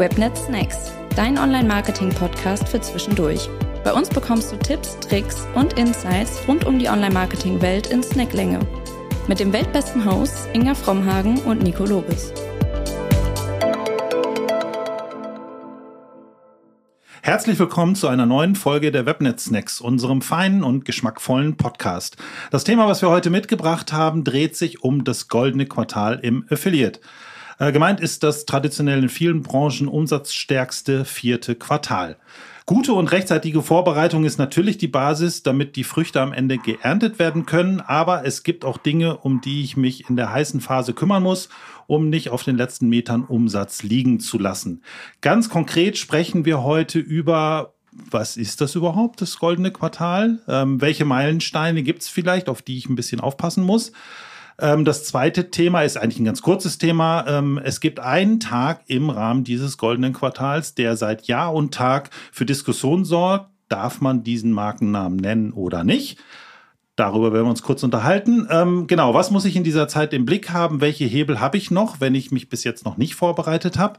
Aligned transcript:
Webnet 0.00 0.34
Snacks, 0.34 0.90
dein 1.14 1.36
Online-Marketing-Podcast 1.36 2.66
für 2.66 2.80
zwischendurch. 2.80 3.50
Bei 3.84 3.92
uns 3.92 4.08
bekommst 4.08 4.50
du 4.50 4.56
Tipps, 4.56 4.98
Tricks 5.00 5.46
und 5.54 5.74
Insights 5.74 6.40
rund 6.48 6.64
um 6.64 6.78
die 6.78 6.88
Online-Marketing-Welt 6.88 7.88
in 7.88 8.02
Snacklänge. 8.02 8.60
Mit 9.28 9.40
dem 9.40 9.52
weltbesten 9.52 10.02
Hosts 10.02 10.48
Inga 10.54 10.74
Frommhagen 10.74 11.40
und 11.40 11.62
Nico 11.62 11.84
Lobes. 11.84 12.32
Herzlich 17.20 17.58
willkommen 17.58 17.94
zu 17.94 18.08
einer 18.08 18.24
neuen 18.24 18.54
Folge 18.54 18.92
der 18.92 19.04
Webnet 19.04 19.38
Snacks, 19.38 19.82
unserem 19.82 20.22
feinen 20.22 20.64
und 20.64 20.86
geschmackvollen 20.86 21.58
Podcast. 21.58 22.16
Das 22.50 22.64
Thema, 22.64 22.88
was 22.88 23.02
wir 23.02 23.10
heute 23.10 23.28
mitgebracht 23.28 23.92
haben, 23.92 24.24
dreht 24.24 24.56
sich 24.56 24.82
um 24.82 25.04
das 25.04 25.28
goldene 25.28 25.66
Quartal 25.66 26.20
im 26.22 26.46
Affiliate. 26.48 27.00
Äh, 27.60 27.72
gemeint 27.72 28.00
ist 28.00 28.22
das 28.22 28.46
traditionell 28.46 29.02
in 29.02 29.08
vielen 29.10 29.42
Branchen 29.42 29.86
umsatzstärkste 29.86 31.04
vierte 31.04 31.54
Quartal. 31.54 32.16
Gute 32.64 32.94
und 32.94 33.12
rechtzeitige 33.12 33.62
Vorbereitung 33.62 34.24
ist 34.24 34.38
natürlich 34.38 34.78
die 34.78 34.88
Basis, 34.88 35.42
damit 35.42 35.76
die 35.76 35.84
Früchte 35.84 36.22
am 36.22 36.32
Ende 36.32 36.56
geerntet 36.56 37.18
werden 37.18 37.44
können. 37.44 37.80
Aber 37.80 38.24
es 38.24 38.44
gibt 38.44 38.64
auch 38.64 38.78
Dinge, 38.78 39.18
um 39.18 39.42
die 39.42 39.62
ich 39.62 39.76
mich 39.76 40.08
in 40.08 40.16
der 40.16 40.32
heißen 40.32 40.62
Phase 40.62 40.94
kümmern 40.94 41.22
muss, 41.22 41.50
um 41.86 42.08
nicht 42.08 42.30
auf 42.30 42.44
den 42.44 42.56
letzten 42.56 42.88
Metern 42.88 43.24
Umsatz 43.24 43.82
liegen 43.82 44.20
zu 44.20 44.38
lassen. 44.38 44.82
Ganz 45.20 45.50
konkret 45.50 45.98
sprechen 45.98 46.46
wir 46.46 46.62
heute 46.62 46.98
über 46.98 47.74
was 47.92 48.36
ist 48.36 48.60
das 48.60 48.76
überhaupt, 48.76 49.20
das 49.20 49.38
goldene 49.38 49.72
Quartal? 49.72 50.38
Ähm, 50.48 50.80
welche 50.80 51.04
Meilensteine 51.04 51.82
gibt 51.82 52.02
es 52.02 52.08
vielleicht, 52.08 52.48
auf 52.48 52.62
die 52.62 52.78
ich 52.78 52.88
ein 52.88 52.94
bisschen 52.94 53.20
aufpassen 53.20 53.64
muss? 53.64 53.92
Ähm, 54.60 54.84
das 54.84 55.04
zweite 55.04 55.50
Thema 55.50 55.82
ist 55.82 55.96
eigentlich 55.96 56.20
ein 56.20 56.24
ganz 56.24 56.42
kurzes 56.42 56.78
Thema. 56.78 57.24
Ähm, 57.26 57.60
es 57.62 57.80
gibt 57.80 58.00
einen 58.00 58.40
Tag 58.40 58.82
im 58.86 59.10
Rahmen 59.10 59.44
dieses 59.44 59.78
goldenen 59.78 60.12
Quartals, 60.12 60.74
der 60.74 60.96
seit 60.96 61.26
Jahr 61.26 61.54
und 61.54 61.74
Tag 61.74 62.10
für 62.32 62.46
Diskussion 62.46 63.04
sorgt. 63.04 63.50
Darf 63.68 64.00
man 64.00 64.24
diesen 64.24 64.52
Markennamen 64.52 65.16
nennen 65.16 65.52
oder 65.52 65.84
nicht? 65.84 66.18
Darüber 66.96 67.32
werden 67.32 67.46
wir 67.46 67.50
uns 67.50 67.62
kurz 67.62 67.82
unterhalten. 67.82 68.46
Ähm, 68.50 68.86
genau, 68.86 69.14
was 69.14 69.30
muss 69.30 69.46
ich 69.46 69.56
in 69.56 69.64
dieser 69.64 69.88
Zeit 69.88 70.12
im 70.12 70.26
Blick 70.26 70.50
haben? 70.50 70.80
Welche 70.80 71.04
Hebel 71.06 71.40
habe 71.40 71.56
ich 71.56 71.70
noch, 71.70 72.00
wenn 72.00 72.14
ich 72.14 72.30
mich 72.30 72.48
bis 72.48 72.64
jetzt 72.64 72.84
noch 72.84 72.98
nicht 72.98 73.14
vorbereitet 73.14 73.78
habe? 73.78 73.98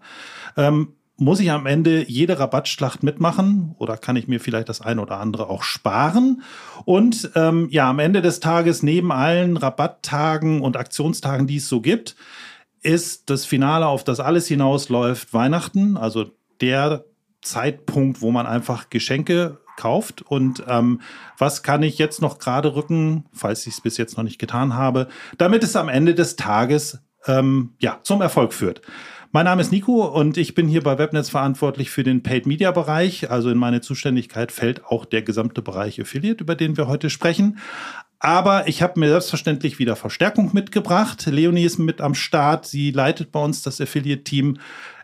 Ähm, 0.55 0.89
muss 1.21 1.39
ich 1.39 1.51
am 1.51 1.67
Ende 1.67 2.03
jede 2.09 2.39
Rabattschlacht 2.39 3.03
mitmachen 3.03 3.75
oder 3.77 3.95
kann 3.95 4.15
ich 4.15 4.27
mir 4.27 4.39
vielleicht 4.39 4.69
das 4.69 4.81
eine 4.81 5.01
oder 5.01 5.19
andere 5.19 5.49
auch 5.49 5.61
sparen? 5.61 6.41
Und 6.83 7.29
ähm, 7.35 7.67
ja, 7.69 7.89
am 7.89 7.99
Ende 7.99 8.23
des 8.23 8.39
Tages, 8.39 8.81
neben 8.81 9.11
allen 9.11 9.55
Rabatttagen 9.55 10.61
und 10.61 10.77
Aktionstagen, 10.77 11.45
die 11.45 11.57
es 11.57 11.69
so 11.69 11.79
gibt, 11.79 12.15
ist 12.81 13.29
das 13.29 13.45
Finale, 13.45 13.85
auf 13.85 14.03
das 14.03 14.19
alles 14.19 14.47
hinausläuft, 14.47 15.31
Weihnachten, 15.31 15.95
also 15.95 16.31
der 16.59 17.05
Zeitpunkt, 17.41 18.21
wo 18.21 18.31
man 18.31 18.47
einfach 18.47 18.89
Geschenke 18.89 19.59
kauft. 19.77 20.23
Und 20.23 20.63
ähm, 20.67 21.01
was 21.37 21.61
kann 21.61 21.83
ich 21.83 21.99
jetzt 21.99 22.23
noch 22.23 22.39
gerade 22.39 22.73
rücken, 22.73 23.25
falls 23.31 23.67
ich 23.67 23.75
es 23.75 23.81
bis 23.81 23.97
jetzt 23.97 24.17
noch 24.17 24.23
nicht 24.23 24.39
getan 24.39 24.73
habe, 24.73 25.07
damit 25.37 25.63
es 25.63 25.75
am 25.75 25.87
Ende 25.87 26.15
des 26.15 26.35
Tages 26.35 26.99
ähm, 27.27 27.75
ja, 27.79 27.99
zum 28.01 28.21
Erfolg 28.21 28.53
führt. 28.53 28.81
Mein 29.33 29.45
Name 29.45 29.61
ist 29.61 29.71
Nico 29.71 30.05
und 30.05 30.35
ich 30.35 30.55
bin 30.55 30.67
hier 30.67 30.83
bei 30.83 30.97
Webnetz 30.97 31.29
verantwortlich 31.29 31.89
für 31.89 32.03
den 32.03 32.21
Paid 32.21 32.45
Media 32.45 32.71
Bereich. 32.71 33.31
Also 33.31 33.49
in 33.49 33.57
meine 33.57 33.79
Zuständigkeit 33.79 34.51
fällt 34.51 34.85
auch 34.85 35.05
der 35.05 35.21
gesamte 35.21 35.61
Bereich 35.61 36.01
Affiliate, 36.01 36.43
über 36.43 36.53
den 36.53 36.75
wir 36.75 36.87
heute 36.87 37.09
sprechen. 37.09 37.57
Aber 38.19 38.67
ich 38.67 38.81
habe 38.81 38.99
mir 38.99 39.07
selbstverständlich 39.07 39.79
wieder 39.79 39.95
Verstärkung 39.95 40.49
mitgebracht. 40.51 41.25
Leonie 41.27 41.63
ist 41.63 41.79
mit 41.79 42.01
am 42.01 42.13
Start. 42.13 42.65
Sie 42.65 42.91
leitet 42.91 43.31
bei 43.31 43.41
uns 43.41 43.61
das 43.63 43.79
Affiliate-Team. 43.79 44.57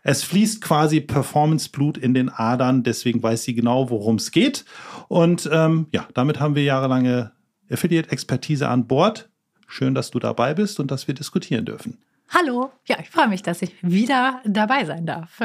Es 0.04 0.24
fließt 0.24 0.60
quasi 0.60 1.00
Performance-Blut 1.00 1.98
in 1.98 2.14
den 2.14 2.28
Adern. 2.28 2.84
Deswegen 2.84 3.24
weiß 3.24 3.46
sie 3.46 3.56
genau, 3.56 3.90
worum 3.90 4.18
es 4.18 4.32
geht. 4.32 4.66
Und 5.08 5.50
ähm, 5.54 5.88
ja, 5.94 6.06
damit 6.14 6.42
haben 6.42 6.56
wir 6.56 6.64
jahrelange 6.64 7.32
Affiliate-Expertise 7.72 8.68
an 8.68 8.88
Bord. 8.88 9.30
Schön, 9.68 9.96
dass 9.96 10.12
du 10.12 10.20
dabei 10.20 10.54
bist 10.54 10.82
und 10.82 10.92
dass 10.92 11.08
wir 11.08 11.16
diskutieren 11.16 11.64
dürfen. 11.64 12.00
Hallo, 12.30 12.72
ja, 12.86 12.98
ich 13.00 13.10
freue 13.10 13.30
mich, 13.30 13.42
dass 13.42 13.62
ich 13.62 13.72
wieder 13.82 14.42
dabei 14.44 14.84
sein 14.84 15.06
darf. 15.06 15.40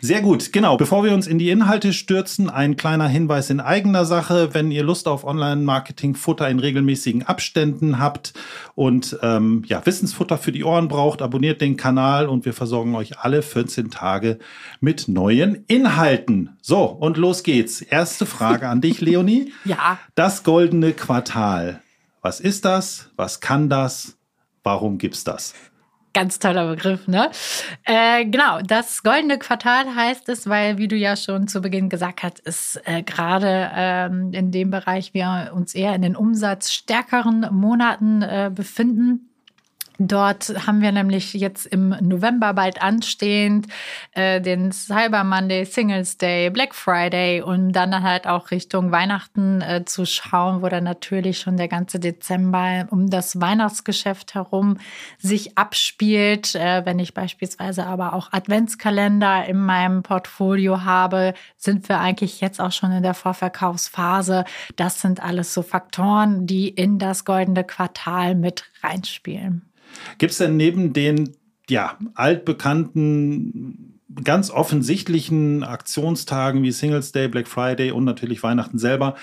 Sehr 0.00 0.20
gut, 0.20 0.52
genau. 0.52 0.76
Bevor 0.76 1.04
wir 1.04 1.14
uns 1.14 1.28
in 1.28 1.38
die 1.38 1.48
Inhalte 1.48 1.92
stürzen, 1.92 2.50
ein 2.50 2.74
kleiner 2.76 3.06
Hinweis 3.06 3.50
in 3.50 3.60
eigener 3.60 4.04
Sache. 4.04 4.52
Wenn 4.52 4.72
ihr 4.72 4.82
Lust 4.82 5.06
auf 5.06 5.22
Online-Marketing-Futter 5.22 6.50
in 6.50 6.58
regelmäßigen 6.58 7.22
Abständen 7.22 8.00
habt 8.00 8.32
und 8.74 9.16
ähm, 9.22 9.62
ja, 9.68 9.86
Wissensfutter 9.86 10.36
für 10.36 10.50
die 10.50 10.64
Ohren 10.64 10.88
braucht, 10.88 11.22
abonniert 11.22 11.60
den 11.60 11.76
Kanal 11.76 12.28
und 12.28 12.44
wir 12.44 12.52
versorgen 12.52 12.96
euch 12.96 13.20
alle 13.20 13.40
14 13.40 13.90
Tage 13.92 14.40
mit 14.80 15.06
neuen 15.06 15.64
Inhalten. 15.68 16.56
So, 16.60 16.82
und 16.84 17.16
los 17.16 17.44
geht's. 17.44 17.80
Erste 17.80 18.26
Frage 18.26 18.68
an 18.68 18.80
dich, 18.80 19.00
Leonie. 19.00 19.52
ja. 19.64 20.00
Das 20.16 20.42
goldene 20.42 20.94
Quartal. 20.94 21.80
Was 22.22 22.40
ist 22.40 22.64
das? 22.64 23.10
Was 23.14 23.40
kann 23.40 23.68
das? 23.68 24.16
Warum 24.64 24.98
gibt's 24.98 25.22
das? 25.22 25.54
Ganz 26.14 26.38
toller 26.38 26.68
Begriff, 26.68 27.08
ne? 27.08 27.28
Äh, 27.82 28.24
genau, 28.24 28.60
das 28.62 29.02
goldene 29.02 29.36
Quartal 29.36 29.96
heißt 29.96 30.28
es, 30.28 30.48
weil, 30.48 30.78
wie 30.78 30.86
du 30.86 30.94
ja 30.94 31.16
schon 31.16 31.48
zu 31.48 31.60
Beginn 31.60 31.88
gesagt 31.88 32.22
hast, 32.22 32.38
ist 32.38 32.80
äh, 32.84 33.02
gerade 33.02 33.70
ähm, 33.74 34.32
in 34.32 34.52
dem 34.52 34.70
Bereich 34.70 35.12
wir 35.12 35.50
uns 35.54 35.74
eher 35.74 35.92
in 35.94 36.02
den 36.02 36.14
umsatzstärkeren 36.14 37.48
Monaten 37.50 38.22
äh, 38.22 38.50
befinden. 38.54 39.33
Dort 39.98 40.66
haben 40.66 40.82
wir 40.82 40.90
nämlich 40.90 41.34
jetzt 41.34 41.66
im 41.66 41.90
November 42.00 42.52
bald 42.52 42.82
anstehend 42.82 43.68
äh, 44.12 44.40
den 44.40 44.72
Cyber 44.72 45.22
Monday, 45.22 45.64
Singles 45.64 46.18
Day, 46.18 46.50
Black 46.50 46.74
Friday 46.74 47.42
und 47.42 47.70
dann 47.72 48.02
halt 48.02 48.26
auch 48.26 48.50
Richtung 48.50 48.90
Weihnachten 48.90 49.60
äh, 49.60 49.84
zu 49.84 50.04
schauen, 50.04 50.62
wo 50.62 50.68
dann 50.68 50.82
natürlich 50.82 51.38
schon 51.38 51.56
der 51.56 51.68
ganze 51.68 52.00
Dezember 52.00 52.88
um 52.90 53.08
das 53.08 53.40
Weihnachtsgeschäft 53.40 54.34
herum 54.34 54.78
sich 55.18 55.56
abspielt. 55.56 56.56
Äh, 56.56 56.84
wenn 56.84 56.98
ich 56.98 57.14
beispielsweise 57.14 57.86
aber 57.86 58.14
auch 58.14 58.32
Adventskalender 58.32 59.46
in 59.46 59.58
meinem 59.58 60.02
Portfolio 60.02 60.82
habe, 60.82 61.34
sind 61.56 61.88
wir 61.88 62.00
eigentlich 62.00 62.40
jetzt 62.40 62.60
auch 62.60 62.72
schon 62.72 62.90
in 62.90 63.04
der 63.04 63.14
Vorverkaufsphase. 63.14 64.44
Das 64.74 65.00
sind 65.00 65.22
alles 65.22 65.54
so 65.54 65.62
Faktoren, 65.62 66.48
die 66.48 66.68
in 66.68 66.98
das 66.98 67.24
goldene 67.24 67.62
Quartal 67.62 68.34
mit 68.34 68.64
reinspielen. 68.82 69.70
Gibt 70.18 70.32
es 70.32 70.38
denn 70.38 70.56
neben 70.56 70.92
den 70.92 71.36
ja, 71.68 71.98
altbekannten, 72.14 74.00
ganz 74.22 74.50
offensichtlichen 74.50 75.64
Aktionstagen 75.64 76.62
wie 76.62 76.72
Singles 76.72 77.12
Day, 77.12 77.28
Black 77.28 77.48
Friday 77.48 77.90
und 77.90 78.04
natürlich 78.04 78.42
Weihnachten 78.42 78.78
selber 78.78 79.16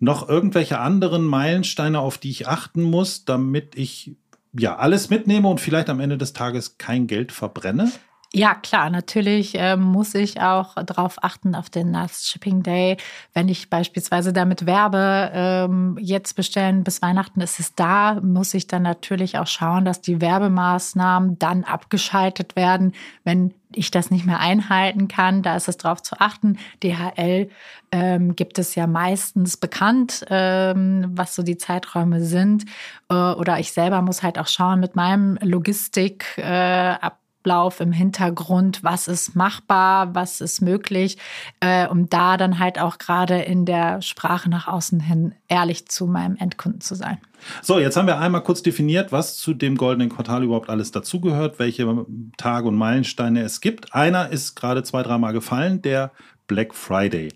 noch 0.00 0.28
irgendwelche 0.28 0.80
anderen 0.80 1.24
Meilensteine, 1.24 2.00
auf 2.00 2.18
die 2.18 2.30
ich 2.30 2.48
achten 2.48 2.82
muss, 2.82 3.24
damit 3.24 3.76
ich 3.76 4.16
ja 4.52 4.76
alles 4.76 5.08
mitnehme 5.08 5.48
und 5.48 5.60
vielleicht 5.60 5.88
am 5.88 6.00
Ende 6.00 6.18
des 6.18 6.32
Tages 6.32 6.78
kein 6.78 7.06
Geld 7.06 7.32
verbrenne? 7.32 7.90
Ja, 8.36 8.56
klar, 8.56 8.90
natürlich 8.90 9.54
äh, 9.56 9.76
muss 9.76 10.12
ich 10.16 10.40
auch 10.40 10.74
darauf 10.74 11.22
achten, 11.22 11.54
auf 11.54 11.70
den 11.70 11.92
Last 11.92 12.28
Shipping 12.28 12.64
Day. 12.64 12.96
Wenn 13.32 13.48
ich 13.48 13.70
beispielsweise 13.70 14.32
damit 14.32 14.66
werbe, 14.66 15.30
ähm, 15.32 15.96
jetzt 16.00 16.34
bestellen 16.34 16.82
bis 16.82 17.00
Weihnachten 17.00 17.40
ist 17.40 17.60
es 17.60 17.76
da, 17.76 18.20
muss 18.20 18.52
ich 18.54 18.66
dann 18.66 18.82
natürlich 18.82 19.38
auch 19.38 19.46
schauen, 19.46 19.84
dass 19.84 20.00
die 20.00 20.20
Werbemaßnahmen 20.20 21.38
dann 21.38 21.62
abgeschaltet 21.62 22.56
werden, 22.56 22.92
wenn 23.22 23.54
ich 23.72 23.92
das 23.92 24.10
nicht 24.10 24.26
mehr 24.26 24.40
einhalten 24.40 25.06
kann. 25.06 25.42
Da 25.42 25.54
ist 25.54 25.68
es 25.68 25.76
darauf 25.76 26.02
zu 26.02 26.16
achten. 26.18 26.58
DHL 26.82 27.48
ähm, 27.92 28.34
gibt 28.34 28.58
es 28.58 28.74
ja 28.74 28.88
meistens 28.88 29.56
bekannt, 29.56 30.24
ähm, 30.28 31.06
was 31.14 31.36
so 31.36 31.44
die 31.44 31.56
Zeiträume 31.56 32.20
sind. 32.20 32.64
Äh, 33.08 33.14
oder 33.14 33.60
ich 33.60 33.70
selber 33.70 34.02
muss 34.02 34.24
halt 34.24 34.40
auch 34.40 34.48
schauen 34.48 34.80
mit 34.80 34.96
meinem 34.96 35.38
Logistik 35.40 36.36
äh, 36.38 36.96
ab 37.00 37.20
Ablauf 37.44 37.80
im 37.80 37.92
Hintergrund, 37.92 38.82
was 38.82 39.06
ist 39.06 39.36
machbar, 39.36 40.14
was 40.14 40.40
ist 40.40 40.62
möglich, 40.62 41.18
äh, 41.60 41.86
um 41.86 42.08
da 42.08 42.38
dann 42.38 42.58
halt 42.58 42.80
auch 42.80 42.96
gerade 42.96 43.42
in 43.42 43.66
der 43.66 44.00
Sprache 44.00 44.48
nach 44.48 44.66
außen 44.66 44.98
hin 44.98 45.34
ehrlich 45.48 45.86
zu 45.86 46.06
meinem 46.06 46.36
Endkunden 46.36 46.80
zu 46.80 46.94
sein. 46.94 47.18
So, 47.60 47.78
jetzt 47.78 47.98
haben 47.98 48.06
wir 48.06 48.18
einmal 48.18 48.42
kurz 48.42 48.62
definiert, 48.62 49.12
was 49.12 49.36
zu 49.36 49.52
dem 49.52 49.76
goldenen 49.76 50.08
Quartal 50.08 50.42
überhaupt 50.42 50.70
alles 50.70 50.90
dazugehört, 50.90 51.58
welche 51.58 52.06
Tage 52.38 52.66
und 52.66 52.76
Meilensteine 52.76 53.42
es 53.42 53.60
gibt. 53.60 53.94
Einer 53.94 54.30
ist 54.30 54.54
gerade 54.54 54.82
zwei, 54.82 55.02
dreimal 55.02 55.34
gefallen, 55.34 55.82
der 55.82 56.12
Black 56.46 56.74
Friday. 56.74 57.28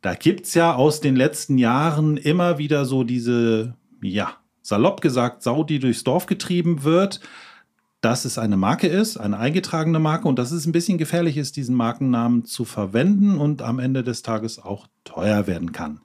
Da 0.00 0.14
gibt 0.14 0.46
es 0.46 0.54
ja 0.54 0.74
aus 0.74 1.02
den 1.02 1.16
letzten 1.16 1.58
Jahren 1.58 2.16
immer 2.16 2.56
wieder 2.56 2.86
so 2.86 3.04
diese, 3.04 3.74
ja, 4.00 4.30
salopp 4.62 5.02
gesagt, 5.02 5.42
Sau, 5.42 5.64
die 5.64 5.80
durchs 5.80 6.02
Dorf 6.02 6.24
getrieben 6.24 6.82
wird 6.82 7.20
dass 8.00 8.24
es 8.24 8.38
eine 8.38 8.56
Marke 8.56 8.86
ist, 8.86 9.16
eine 9.18 9.38
eingetragene 9.38 9.98
Marke 9.98 10.26
und 10.26 10.38
dass 10.38 10.52
es 10.52 10.66
ein 10.66 10.72
bisschen 10.72 10.98
gefährlich 10.98 11.36
ist, 11.36 11.56
diesen 11.56 11.74
Markennamen 11.74 12.44
zu 12.44 12.64
verwenden 12.64 13.38
und 13.38 13.62
am 13.62 13.78
Ende 13.78 14.02
des 14.02 14.22
Tages 14.22 14.58
auch 14.58 14.86
teuer 15.04 15.46
werden 15.46 15.72
kann. 15.72 16.00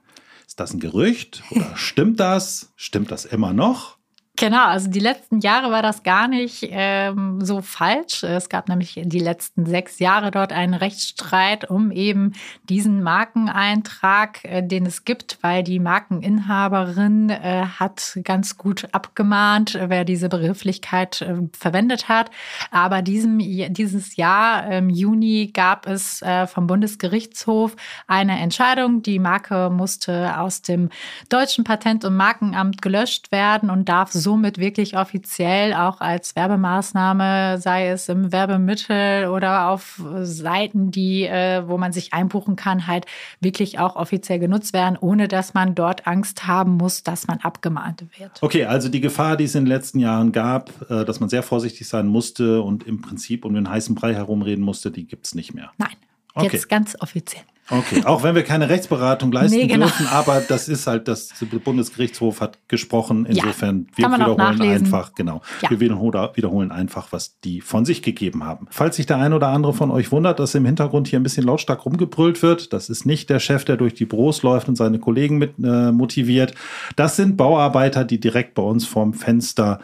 Ist 0.46 0.60
das 0.60 0.74
ein 0.74 0.80
Gerücht 0.80 1.42
oder 1.50 1.76
stimmt 1.76 2.20
das? 2.20 2.72
Stimmt 2.76 3.10
das 3.10 3.24
immer 3.24 3.52
noch? 3.52 3.95
Genau, 4.38 4.66
also 4.66 4.90
die 4.90 5.00
letzten 5.00 5.40
Jahre 5.40 5.70
war 5.70 5.80
das 5.80 6.02
gar 6.02 6.28
nicht 6.28 6.68
ähm, 6.70 7.42
so 7.42 7.62
falsch. 7.62 8.22
Es 8.22 8.50
gab 8.50 8.68
nämlich 8.68 9.00
die 9.02 9.18
letzten 9.18 9.64
sechs 9.64 9.98
Jahre 9.98 10.30
dort 10.30 10.52
einen 10.52 10.74
Rechtsstreit 10.74 11.70
um 11.70 11.90
eben 11.90 12.34
diesen 12.68 13.02
Markeneintrag, 13.02 14.44
äh, 14.44 14.62
den 14.62 14.84
es 14.84 15.06
gibt, 15.06 15.38
weil 15.40 15.62
die 15.62 15.78
Markeninhaberin 15.78 17.30
äh, 17.30 17.64
hat 17.78 18.18
ganz 18.24 18.58
gut 18.58 18.86
abgemahnt, 18.92 19.78
wer 19.80 20.04
diese 20.04 20.28
Begrifflichkeit 20.28 21.22
äh, 21.22 21.36
verwendet 21.58 22.10
hat. 22.10 22.30
Aber 22.70 23.00
diesem, 23.00 23.38
dieses 23.38 24.16
Jahr 24.16 24.70
im 24.70 24.90
Juni 24.90 25.50
gab 25.54 25.86
es 25.86 26.20
äh, 26.20 26.46
vom 26.46 26.66
Bundesgerichtshof 26.66 27.74
eine 28.06 28.38
Entscheidung. 28.38 29.00
Die 29.00 29.18
Marke 29.18 29.70
musste 29.70 30.38
aus 30.38 30.60
dem 30.60 30.90
deutschen 31.30 31.64
Patent- 31.64 32.04
und 32.04 32.16
Markenamt 32.16 32.82
gelöscht 32.82 33.32
werden 33.32 33.70
und 33.70 33.88
darf 33.88 34.12
so 34.12 34.25
somit 34.26 34.58
wirklich 34.58 34.96
offiziell 34.96 35.72
auch 35.72 36.00
als 36.00 36.34
Werbemaßnahme, 36.34 37.60
sei 37.60 37.90
es 37.90 38.08
im 38.08 38.32
Werbemittel 38.32 39.28
oder 39.28 39.68
auf 39.68 40.02
Seiten, 40.22 40.90
die, 40.90 41.22
äh, 41.22 41.62
wo 41.68 41.78
man 41.78 41.92
sich 41.92 42.12
einbuchen 42.12 42.56
kann, 42.56 42.88
halt 42.88 43.06
wirklich 43.40 43.78
auch 43.78 43.94
offiziell 43.94 44.40
genutzt 44.40 44.72
werden, 44.72 44.98
ohne 45.00 45.28
dass 45.28 45.54
man 45.54 45.76
dort 45.76 46.08
Angst 46.08 46.48
haben 46.48 46.72
muss, 46.72 47.04
dass 47.04 47.28
man 47.28 47.38
abgemahnt 47.38 48.04
wird. 48.18 48.42
Okay, 48.42 48.64
also 48.64 48.88
die 48.88 49.00
Gefahr, 49.00 49.36
die 49.36 49.44
es 49.44 49.54
in 49.54 49.64
den 49.64 49.68
letzten 49.68 50.00
Jahren 50.00 50.32
gab, 50.32 50.72
äh, 50.90 51.04
dass 51.04 51.20
man 51.20 51.28
sehr 51.28 51.44
vorsichtig 51.44 51.86
sein 51.86 52.08
musste 52.08 52.62
und 52.62 52.84
im 52.84 53.00
Prinzip 53.00 53.44
um 53.44 53.54
den 53.54 53.70
heißen 53.70 53.94
Brei 53.94 54.12
herumreden 54.12 54.64
musste, 54.64 54.90
die 54.90 55.06
gibt 55.06 55.26
es 55.26 55.36
nicht 55.36 55.54
mehr. 55.54 55.70
Nein, 55.78 55.94
okay. 56.34 56.48
jetzt 56.52 56.68
ganz 56.68 56.96
offiziell. 57.00 57.44
Okay, 57.68 58.04
auch 58.04 58.22
wenn 58.22 58.36
wir 58.36 58.44
keine 58.44 58.68
Rechtsberatung 58.68 59.32
leisten 59.32 59.56
nee, 59.58 59.66
genau. 59.66 59.86
dürfen, 59.86 60.06
aber 60.06 60.40
das 60.40 60.68
ist 60.68 60.86
halt, 60.86 61.08
das 61.08 61.30
Bundesgerichtshof 61.64 62.40
hat 62.40 62.58
gesprochen. 62.68 63.26
Insofern, 63.26 63.88
ja, 63.96 64.08
wir 64.08 64.16
wiederholen 64.16 64.62
einfach, 64.62 65.14
genau. 65.14 65.42
Ja. 65.62 65.70
Wir 65.70 65.80
wiederholen 65.80 66.70
einfach, 66.70 67.08
was 67.10 67.40
die 67.40 67.60
von 67.60 67.84
sich 67.84 68.02
gegeben 68.02 68.44
haben. 68.44 68.68
Falls 68.70 68.96
sich 68.96 69.06
der 69.06 69.18
ein 69.18 69.32
oder 69.32 69.48
andere 69.48 69.74
von 69.74 69.90
euch 69.90 70.12
wundert, 70.12 70.38
dass 70.38 70.54
im 70.54 70.64
Hintergrund 70.64 71.08
hier 71.08 71.18
ein 71.18 71.24
bisschen 71.24 71.44
lautstark 71.44 71.84
rumgebrüllt 71.84 72.42
wird, 72.42 72.72
das 72.72 72.88
ist 72.88 73.04
nicht 73.04 73.30
der 73.30 73.40
Chef, 73.40 73.64
der 73.64 73.76
durch 73.76 73.94
die 73.94 74.06
Büros 74.06 74.42
läuft 74.42 74.68
und 74.68 74.76
seine 74.76 75.00
Kollegen 75.00 75.38
mit 75.38 75.54
äh, 75.62 75.90
motiviert. 75.90 76.54
Das 76.94 77.16
sind 77.16 77.36
Bauarbeiter, 77.36 78.04
die 78.04 78.20
direkt 78.20 78.54
bei 78.54 78.62
uns 78.62 78.86
vorm 78.86 79.12
Fenster 79.12 79.80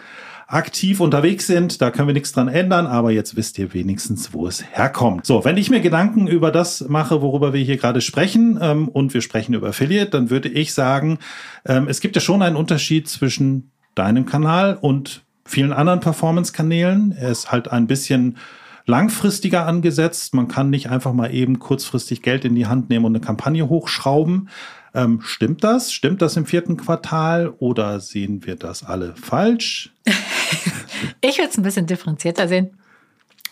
aktiv 0.52 1.00
unterwegs 1.00 1.46
sind. 1.46 1.80
Da 1.80 1.90
können 1.90 2.08
wir 2.08 2.14
nichts 2.14 2.32
dran 2.32 2.48
ändern, 2.48 2.86
aber 2.86 3.10
jetzt 3.10 3.36
wisst 3.36 3.58
ihr 3.58 3.72
wenigstens, 3.72 4.34
wo 4.34 4.46
es 4.46 4.62
herkommt. 4.72 5.24
So, 5.24 5.44
wenn 5.44 5.56
ich 5.56 5.70
mir 5.70 5.80
Gedanken 5.80 6.26
über 6.26 6.50
das 6.50 6.86
mache, 6.88 7.22
worüber 7.22 7.52
wir 7.52 7.62
hier 7.62 7.78
gerade 7.78 8.00
sprechen, 8.00 8.58
ähm, 8.60 8.88
und 8.88 9.14
wir 9.14 9.22
sprechen 9.22 9.54
über 9.54 9.68
Affiliate, 9.68 10.10
dann 10.10 10.30
würde 10.30 10.48
ich 10.50 10.74
sagen, 10.74 11.18
ähm, 11.64 11.88
es 11.88 12.00
gibt 12.00 12.16
ja 12.16 12.20
schon 12.20 12.42
einen 12.42 12.56
Unterschied 12.56 13.08
zwischen 13.08 13.70
deinem 13.94 14.26
Kanal 14.26 14.76
und 14.80 15.22
vielen 15.44 15.72
anderen 15.72 16.00
Performance-Kanälen. 16.00 17.12
Er 17.18 17.30
ist 17.30 17.50
halt 17.50 17.72
ein 17.72 17.86
bisschen 17.86 18.36
langfristiger 18.84 19.66
angesetzt. 19.66 20.34
Man 20.34 20.48
kann 20.48 20.70
nicht 20.70 20.90
einfach 20.90 21.14
mal 21.14 21.32
eben 21.32 21.60
kurzfristig 21.60 22.20
Geld 22.20 22.44
in 22.44 22.54
die 22.54 22.66
Hand 22.66 22.90
nehmen 22.90 23.06
und 23.06 23.14
eine 23.14 23.24
Kampagne 23.24 23.68
hochschrauben. 23.68 24.48
Ähm, 24.94 25.20
stimmt 25.22 25.64
das? 25.64 25.92
Stimmt 25.92 26.20
das 26.20 26.36
im 26.36 26.44
vierten 26.44 26.76
Quartal 26.76 27.48
oder 27.58 28.00
sehen 28.00 28.44
wir 28.44 28.56
das 28.56 28.84
alle 28.84 29.14
falsch? 29.16 29.94
ich 31.20 31.38
würde 31.38 31.50
es 31.50 31.58
ein 31.58 31.62
bisschen 31.62 31.86
differenzierter 31.86 32.48
sehen. 32.48 32.76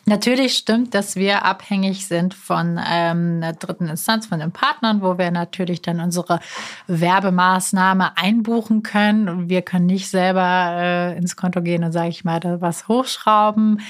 Natürlich 0.06 0.56
stimmt, 0.56 0.94
dass 0.94 1.14
wir 1.14 1.44
abhängig 1.44 2.06
sind 2.08 2.34
von 2.34 2.80
ähm, 2.84 3.40
einer 3.42 3.52
dritten 3.52 3.86
Instanz, 3.86 4.26
von 4.26 4.40
den 4.40 4.50
Partnern, 4.50 5.02
wo 5.02 5.18
wir 5.18 5.30
natürlich 5.30 5.82
dann 5.82 6.00
unsere 6.00 6.40
Werbemaßnahme 6.88 8.16
einbuchen 8.16 8.82
können. 8.82 9.48
Wir 9.48 9.62
können 9.62 9.86
nicht 9.86 10.08
selber 10.08 10.72
äh, 10.76 11.16
ins 11.16 11.36
Konto 11.36 11.62
gehen 11.62 11.84
und, 11.84 11.92
sage 11.92 12.08
ich 12.08 12.24
mal, 12.24 12.40
da 12.40 12.60
was 12.60 12.88
hochschrauben. 12.88 13.82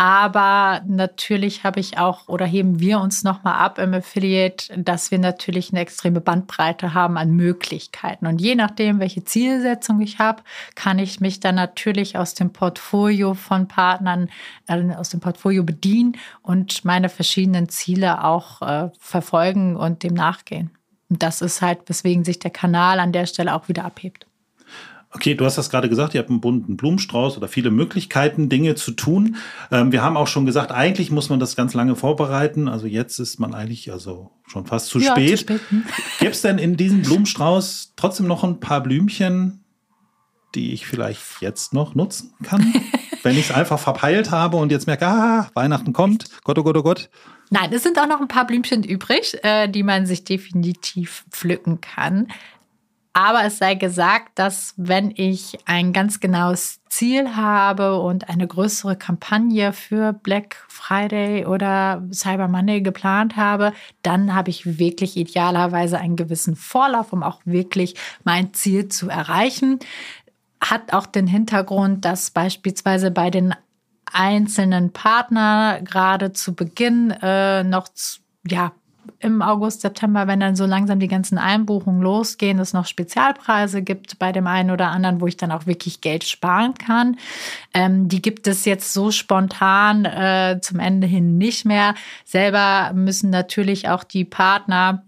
Aber 0.00 0.80
natürlich 0.86 1.64
habe 1.64 1.80
ich 1.80 1.98
auch 1.98 2.28
oder 2.28 2.46
heben 2.46 2.78
wir 2.78 3.00
uns 3.00 3.24
nochmal 3.24 3.54
ab 3.54 3.80
im 3.80 3.92
Affiliate, 3.94 4.80
dass 4.80 5.10
wir 5.10 5.18
natürlich 5.18 5.72
eine 5.72 5.80
extreme 5.80 6.20
Bandbreite 6.20 6.94
haben 6.94 7.18
an 7.18 7.32
Möglichkeiten. 7.32 8.28
Und 8.28 8.40
je 8.40 8.54
nachdem, 8.54 9.00
welche 9.00 9.24
Zielsetzung 9.24 10.00
ich 10.00 10.20
habe, 10.20 10.44
kann 10.76 11.00
ich 11.00 11.18
mich 11.18 11.40
dann 11.40 11.56
natürlich 11.56 12.16
aus 12.16 12.34
dem 12.34 12.52
Portfolio 12.52 13.34
von 13.34 13.66
Partnern, 13.66 14.30
äh, 14.68 14.94
aus 14.94 15.08
dem 15.10 15.18
Portfolio 15.18 15.64
bedienen 15.64 16.16
und 16.42 16.84
meine 16.84 17.08
verschiedenen 17.08 17.68
Ziele 17.68 18.22
auch 18.22 18.62
äh, 18.62 18.90
verfolgen 19.00 19.74
und 19.74 20.04
dem 20.04 20.14
nachgehen. 20.14 20.70
Und 21.10 21.24
das 21.24 21.42
ist 21.42 21.60
halt, 21.60 21.80
weswegen 21.88 22.22
sich 22.22 22.38
der 22.38 22.52
Kanal 22.52 23.00
an 23.00 23.10
der 23.10 23.26
Stelle 23.26 23.52
auch 23.52 23.68
wieder 23.68 23.84
abhebt. 23.84 24.27
Okay, 25.10 25.34
du 25.34 25.44
hast 25.44 25.56
das 25.56 25.70
gerade 25.70 25.88
gesagt, 25.88 26.14
ihr 26.14 26.20
habt 26.20 26.28
einen 26.28 26.40
bunten 26.40 26.76
Blumenstrauß 26.76 27.38
oder 27.38 27.48
viele 27.48 27.70
Möglichkeiten, 27.70 28.50
Dinge 28.50 28.74
zu 28.74 28.92
tun. 28.92 29.36
Ähm, 29.70 29.90
wir 29.90 30.02
haben 30.02 30.18
auch 30.18 30.26
schon 30.26 30.44
gesagt, 30.44 30.70
eigentlich 30.70 31.10
muss 31.10 31.30
man 31.30 31.40
das 31.40 31.56
ganz 31.56 31.72
lange 31.72 31.96
vorbereiten. 31.96 32.68
Also 32.68 32.86
jetzt 32.86 33.18
ist 33.18 33.38
man 33.38 33.54
eigentlich 33.54 33.90
also 33.90 34.30
schon 34.46 34.66
fast 34.66 34.88
zu 34.88 34.98
ja, 34.98 35.12
spät. 35.12 35.40
spät. 35.40 35.60
Hm. 35.70 35.84
Gibt 36.20 36.34
es 36.34 36.42
denn 36.42 36.58
in 36.58 36.76
diesem 36.76 37.02
Blumenstrauß 37.02 37.94
trotzdem 37.96 38.26
noch 38.26 38.44
ein 38.44 38.60
paar 38.60 38.82
Blümchen, 38.82 39.64
die 40.54 40.72
ich 40.72 40.86
vielleicht 40.86 41.22
jetzt 41.40 41.72
noch 41.72 41.94
nutzen 41.94 42.34
kann? 42.42 42.74
wenn 43.22 43.36
ich 43.36 43.50
es 43.50 43.54
einfach 43.54 43.78
verpeilt 43.78 44.30
habe 44.30 44.56
und 44.56 44.70
jetzt 44.70 44.86
merke, 44.86 45.06
ah, 45.06 45.50
Weihnachten 45.54 45.92
kommt, 45.92 46.26
Gott, 46.44 46.58
oh 46.58 46.62
Gott, 46.62 46.76
oh 46.76 46.82
Gott. 46.82 47.10
Nein, 47.50 47.72
es 47.72 47.82
sind 47.82 47.98
auch 47.98 48.06
noch 48.06 48.20
ein 48.20 48.28
paar 48.28 48.46
Blümchen 48.46 48.84
übrig, 48.84 49.38
äh, 49.42 49.68
die 49.68 49.82
man 49.82 50.06
sich 50.06 50.24
definitiv 50.24 51.24
pflücken 51.30 51.80
kann. 51.80 52.28
Aber 53.18 53.44
es 53.44 53.58
sei 53.58 53.74
gesagt, 53.74 54.38
dass 54.38 54.74
wenn 54.76 55.12
ich 55.12 55.58
ein 55.64 55.92
ganz 55.92 56.20
genaues 56.20 56.78
Ziel 56.88 57.34
habe 57.34 58.00
und 58.00 58.28
eine 58.28 58.46
größere 58.46 58.94
Kampagne 58.94 59.72
für 59.72 60.12
Black 60.12 60.64
Friday 60.68 61.44
oder 61.44 62.06
Cyber 62.12 62.46
Monday 62.46 62.80
geplant 62.80 63.34
habe, 63.34 63.72
dann 64.02 64.36
habe 64.36 64.50
ich 64.50 64.78
wirklich 64.78 65.16
idealerweise 65.16 65.98
einen 65.98 66.14
gewissen 66.14 66.54
Vorlauf, 66.54 67.12
um 67.12 67.24
auch 67.24 67.40
wirklich 67.44 67.96
mein 68.22 68.54
Ziel 68.54 68.86
zu 68.86 69.08
erreichen. 69.08 69.80
Hat 70.60 70.92
auch 70.92 71.06
den 71.06 71.26
Hintergrund, 71.26 72.04
dass 72.04 72.30
beispielsweise 72.30 73.10
bei 73.10 73.30
den 73.30 73.52
einzelnen 74.12 74.92
Partnern 74.92 75.84
gerade 75.84 76.34
zu 76.34 76.54
Beginn 76.54 77.10
äh, 77.20 77.64
noch 77.64 77.88
ja, 78.46 78.70
im 79.18 79.42
August, 79.42 79.80
September, 79.80 80.26
wenn 80.26 80.40
dann 80.40 80.56
so 80.56 80.66
langsam 80.66 81.00
die 81.00 81.08
ganzen 81.08 81.38
Einbuchungen 81.38 82.02
losgehen, 82.02 82.58
es 82.58 82.72
noch 82.72 82.86
Spezialpreise 82.86 83.82
gibt 83.82 84.18
bei 84.18 84.32
dem 84.32 84.46
einen 84.46 84.70
oder 84.70 84.88
anderen, 84.88 85.20
wo 85.20 85.26
ich 85.26 85.36
dann 85.36 85.52
auch 85.52 85.66
wirklich 85.66 86.00
Geld 86.00 86.24
sparen 86.24 86.74
kann. 86.74 87.16
Ähm, 87.74 88.08
die 88.08 88.22
gibt 88.22 88.46
es 88.46 88.64
jetzt 88.64 88.92
so 88.92 89.10
spontan 89.10 90.04
äh, 90.04 90.58
zum 90.60 90.80
Ende 90.80 91.06
hin 91.06 91.38
nicht 91.38 91.64
mehr. 91.64 91.94
Selber 92.24 92.92
müssen 92.94 93.30
natürlich 93.30 93.88
auch 93.88 94.04
die 94.04 94.24
Partner 94.24 95.04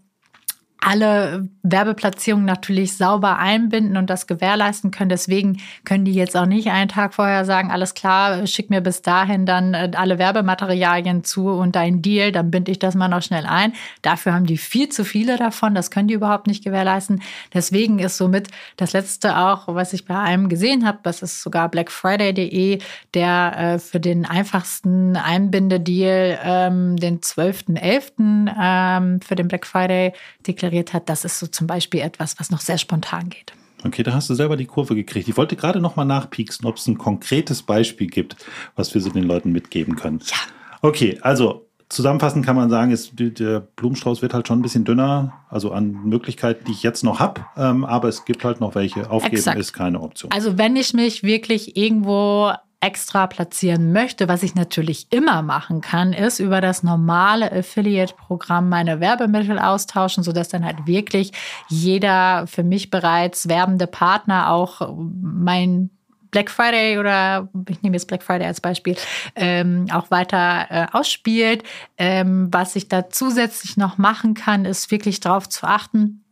alle 0.80 1.48
Werbeplatzierungen 1.62 2.46
natürlich 2.46 2.96
sauber 2.96 3.38
einbinden 3.38 3.98
und 3.98 4.08
das 4.08 4.26
gewährleisten 4.26 4.90
können. 4.90 5.10
Deswegen 5.10 5.60
können 5.84 6.06
die 6.06 6.14
jetzt 6.14 6.36
auch 6.36 6.46
nicht 6.46 6.70
einen 6.70 6.88
Tag 6.88 7.14
vorher 7.14 7.44
sagen, 7.44 7.70
alles 7.70 7.92
klar, 7.92 8.46
schick 8.46 8.70
mir 8.70 8.80
bis 8.80 9.02
dahin 9.02 9.44
dann 9.44 9.74
äh, 9.74 9.90
alle 9.94 10.18
Werbematerialien 10.18 11.22
zu 11.22 11.48
und 11.48 11.76
dein 11.76 12.00
Deal, 12.00 12.32
dann 12.32 12.50
binde 12.50 12.72
ich 12.72 12.78
das 12.78 12.94
mal 12.94 13.08
noch 13.08 13.22
schnell 13.22 13.44
ein. 13.44 13.74
Dafür 14.00 14.32
haben 14.32 14.46
die 14.46 14.56
viel 14.56 14.88
zu 14.88 15.04
viele 15.04 15.36
davon, 15.36 15.74
das 15.74 15.90
können 15.90 16.08
die 16.08 16.14
überhaupt 16.14 16.46
nicht 16.46 16.64
gewährleisten. 16.64 17.22
Deswegen 17.52 17.98
ist 17.98 18.16
somit 18.16 18.48
das 18.78 18.94
letzte 18.94 19.36
auch, 19.36 19.64
was 19.68 19.92
ich 19.92 20.06
bei 20.06 20.18
einem 20.18 20.48
gesehen 20.48 20.86
habe, 20.86 21.00
das 21.02 21.20
ist 21.20 21.42
sogar 21.42 21.68
blackfriday.de, 21.68 22.78
der 23.12 23.58
äh, 23.58 23.78
für 23.78 24.00
den 24.00 24.24
einfachsten 24.24 25.16
Einbindedeal 25.16 26.38
ähm, 26.42 26.96
den 26.96 27.20
12.11. 27.20 28.50
Ähm, 28.58 29.20
für 29.20 29.34
den 29.34 29.48
Black 29.48 29.66
Friday 29.66 30.12
deklariert 30.46 30.69
generiert 30.70 30.92
hat, 30.92 31.08
das 31.08 31.24
ist 31.24 31.38
so 31.38 31.46
zum 31.46 31.66
Beispiel 31.66 32.00
etwas, 32.00 32.38
was 32.38 32.50
noch 32.50 32.60
sehr 32.60 32.78
spontan 32.78 33.28
geht. 33.28 33.52
Okay, 33.84 34.02
da 34.02 34.12
hast 34.12 34.28
du 34.28 34.34
selber 34.34 34.56
die 34.56 34.66
Kurve 34.66 34.94
gekriegt. 34.94 35.28
Ich 35.28 35.36
wollte 35.36 35.56
gerade 35.56 35.80
noch 35.80 35.96
mal 35.96 36.04
nachpieksen, 36.04 36.66
ob 36.66 36.76
es 36.76 36.86
ein 36.86 36.98
konkretes 36.98 37.62
Beispiel 37.62 38.08
gibt, 38.08 38.36
was 38.76 38.92
wir 38.94 39.00
so 39.00 39.10
den 39.10 39.24
Leuten 39.24 39.52
mitgeben 39.52 39.96
können. 39.96 40.20
Ja. 40.24 40.36
Okay, 40.82 41.18
also 41.22 41.66
zusammenfassend 41.88 42.44
kann 42.44 42.56
man 42.56 42.68
sagen, 42.68 42.90
ist, 42.90 43.12
der 43.16 43.60
Blumenstrauß 43.60 44.20
wird 44.20 44.34
halt 44.34 44.46
schon 44.46 44.58
ein 44.58 44.62
bisschen 44.62 44.84
dünner, 44.84 45.32
also 45.48 45.72
an 45.72 45.92
Möglichkeiten, 46.04 46.64
die 46.66 46.72
ich 46.72 46.82
jetzt 46.82 47.02
noch 47.04 47.20
habe. 47.20 47.46
Ähm, 47.56 47.84
aber 47.84 48.08
es 48.08 48.26
gibt 48.26 48.44
halt 48.44 48.60
noch 48.60 48.74
welche. 48.74 49.10
Aufgeben 49.10 49.36
Exakt. 49.36 49.58
ist 49.58 49.72
keine 49.72 50.00
Option. 50.00 50.30
Also 50.30 50.58
wenn 50.58 50.76
ich 50.76 50.92
mich 50.92 51.22
wirklich 51.22 51.76
irgendwo 51.76 52.52
extra 52.80 53.26
platzieren 53.26 53.92
möchte, 53.92 54.26
was 54.26 54.42
ich 54.42 54.54
natürlich 54.54 55.06
immer 55.10 55.42
machen 55.42 55.82
kann, 55.82 56.14
ist 56.14 56.38
über 56.38 56.62
das 56.62 56.82
normale 56.82 57.52
Affiliate-Programm 57.52 58.70
meine 58.70 59.00
Werbemittel 59.00 59.58
austauschen, 59.58 60.24
sodass 60.24 60.48
dann 60.48 60.64
halt 60.64 60.86
wirklich 60.86 61.32
jeder 61.68 62.46
für 62.46 62.62
mich 62.62 62.88
bereits 62.88 63.48
werbende 63.48 63.86
Partner 63.86 64.50
auch 64.50 64.94
mein 64.96 65.90
Black 66.30 66.50
Friday 66.50 66.98
oder 66.98 67.48
ich 67.68 67.82
nehme 67.82 67.96
jetzt 67.96 68.06
Black 68.06 68.22
Friday 68.22 68.46
als 68.46 68.60
Beispiel, 68.60 68.96
ähm, 69.34 69.86
auch 69.92 70.10
weiter 70.10 70.66
äh, 70.70 70.86
ausspielt. 70.92 71.64
Ähm, 71.98 72.48
was 72.50 72.76
ich 72.76 72.88
da 72.88 73.10
zusätzlich 73.10 73.76
noch 73.76 73.98
machen 73.98 74.34
kann, 74.34 74.64
ist 74.64 74.90
wirklich 74.90 75.20
darauf 75.20 75.48
zu 75.48 75.66
achten, 75.66 76.22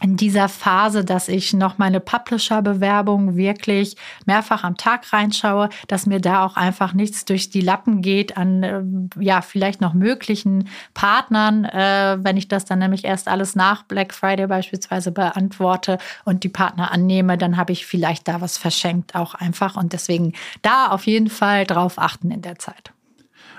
in 0.00 0.16
dieser 0.16 0.48
Phase, 0.48 1.04
dass 1.04 1.28
ich 1.28 1.52
noch 1.52 1.78
meine 1.78 2.00
Publisher-Bewerbung 2.00 3.36
wirklich 3.36 3.96
mehrfach 4.26 4.62
am 4.62 4.76
Tag 4.76 5.12
reinschaue, 5.12 5.70
dass 5.88 6.06
mir 6.06 6.20
da 6.20 6.44
auch 6.44 6.56
einfach 6.56 6.92
nichts 6.92 7.24
durch 7.24 7.50
die 7.50 7.60
Lappen 7.60 8.00
geht 8.00 8.36
an, 8.36 8.62
äh, 8.62 8.82
ja, 9.18 9.42
vielleicht 9.42 9.80
noch 9.80 9.94
möglichen 9.94 10.68
Partnern, 10.94 11.64
äh, 11.64 12.18
wenn 12.20 12.36
ich 12.36 12.48
das 12.48 12.64
dann 12.64 12.78
nämlich 12.78 13.04
erst 13.04 13.28
alles 13.28 13.56
nach 13.56 13.82
Black 13.82 14.14
Friday 14.14 14.46
beispielsweise 14.46 15.10
beantworte 15.10 15.98
und 16.24 16.44
die 16.44 16.48
Partner 16.48 16.92
annehme, 16.92 17.36
dann 17.36 17.56
habe 17.56 17.72
ich 17.72 17.86
vielleicht 17.86 18.28
da 18.28 18.40
was 18.40 18.56
verschenkt 18.56 19.14
auch 19.14 19.34
einfach 19.34 19.76
und 19.76 19.92
deswegen 19.92 20.34
da 20.62 20.88
auf 20.88 21.06
jeden 21.06 21.28
Fall 21.28 21.64
drauf 21.66 21.98
achten 21.98 22.30
in 22.30 22.42
der 22.42 22.58
Zeit. 22.58 22.92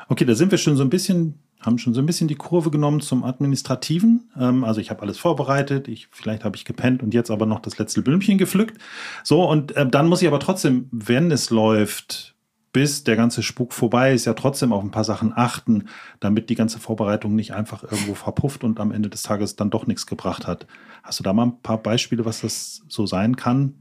Okay, 0.08 0.25
da 0.25 0.36
sind 0.36 0.51
wir 0.51 0.58
schon 0.58 0.77
so 0.77 0.84
ein 0.84 0.89
bisschen 0.89 1.36
haben 1.60 1.78
schon 1.78 1.94
so 1.94 2.01
ein 2.01 2.06
bisschen 2.06 2.28
die 2.28 2.36
Kurve 2.36 2.72
genommen 2.72 3.01
zum 3.01 3.24
Administrativen. 3.24 4.30
Ähm, 4.39 4.63
also 4.63 4.80
ich 4.80 4.89
habe 4.89 5.01
alles 5.01 5.18
vorbereitet, 5.18 5.88
ich, 5.88 6.08
vielleicht 6.12 6.44
habe 6.44 6.56
ich 6.56 6.66
gepennt 6.66 7.04
und 7.04 7.13
jetzt 7.13 7.32
aber 7.32 7.46
noch 7.46 7.60
das 7.60 7.78
letzte 7.78 8.01
Blümchen 8.01 8.38
gepflückt. 8.38 8.80
So, 9.24 9.44
und 9.44 9.75
äh, 9.75 9.88
dann 9.88 10.08
muss 10.08 10.22
ich 10.22 10.28
aber 10.28 10.39
trotzdem, 10.39 10.88
wenn 10.92 11.32
es 11.32 11.50
läuft, 11.50 12.36
bis 12.72 13.04
der 13.04 13.16
ganze 13.16 13.44
Spuk 13.44 13.74
vorbei 13.74 14.13
ist, 14.13 14.25
ja 14.25 14.34
trotzdem 14.34 14.72
auf 14.74 14.84
ein 14.84 14.92
paar 14.92 15.04
Sachen 15.04 15.34
achten, 15.36 15.89
damit 16.20 16.50
die 16.50 16.56
ganze 16.56 16.80
Vorbereitung 16.80 17.36
nicht 17.36 17.54
einfach 17.54 17.84
irgendwo 17.84 18.13
verpufft 18.13 18.63
und 18.63 18.80
am 18.80 18.92
Ende 18.92 19.10
des 19.10 19.24
Tages 19.24 19.56
dann 19.56 19.70
doch 19.70 19.88
nichts 19.88 20.06
gebracht 20.06 20.48
hat. 20.48 20.68
Hast 21.04 21.20
du 21.20 21.24
da 21.24 21.34
mal 21.34 21.48
ein 21.48 21.62
paar 21.62 21.80
Beispiele, 21.80 22.25
was 22.25 22.42
das 22.42 22.84
so 22.88 23.06
sein 23.06 23.36
kann? 23.36 23.74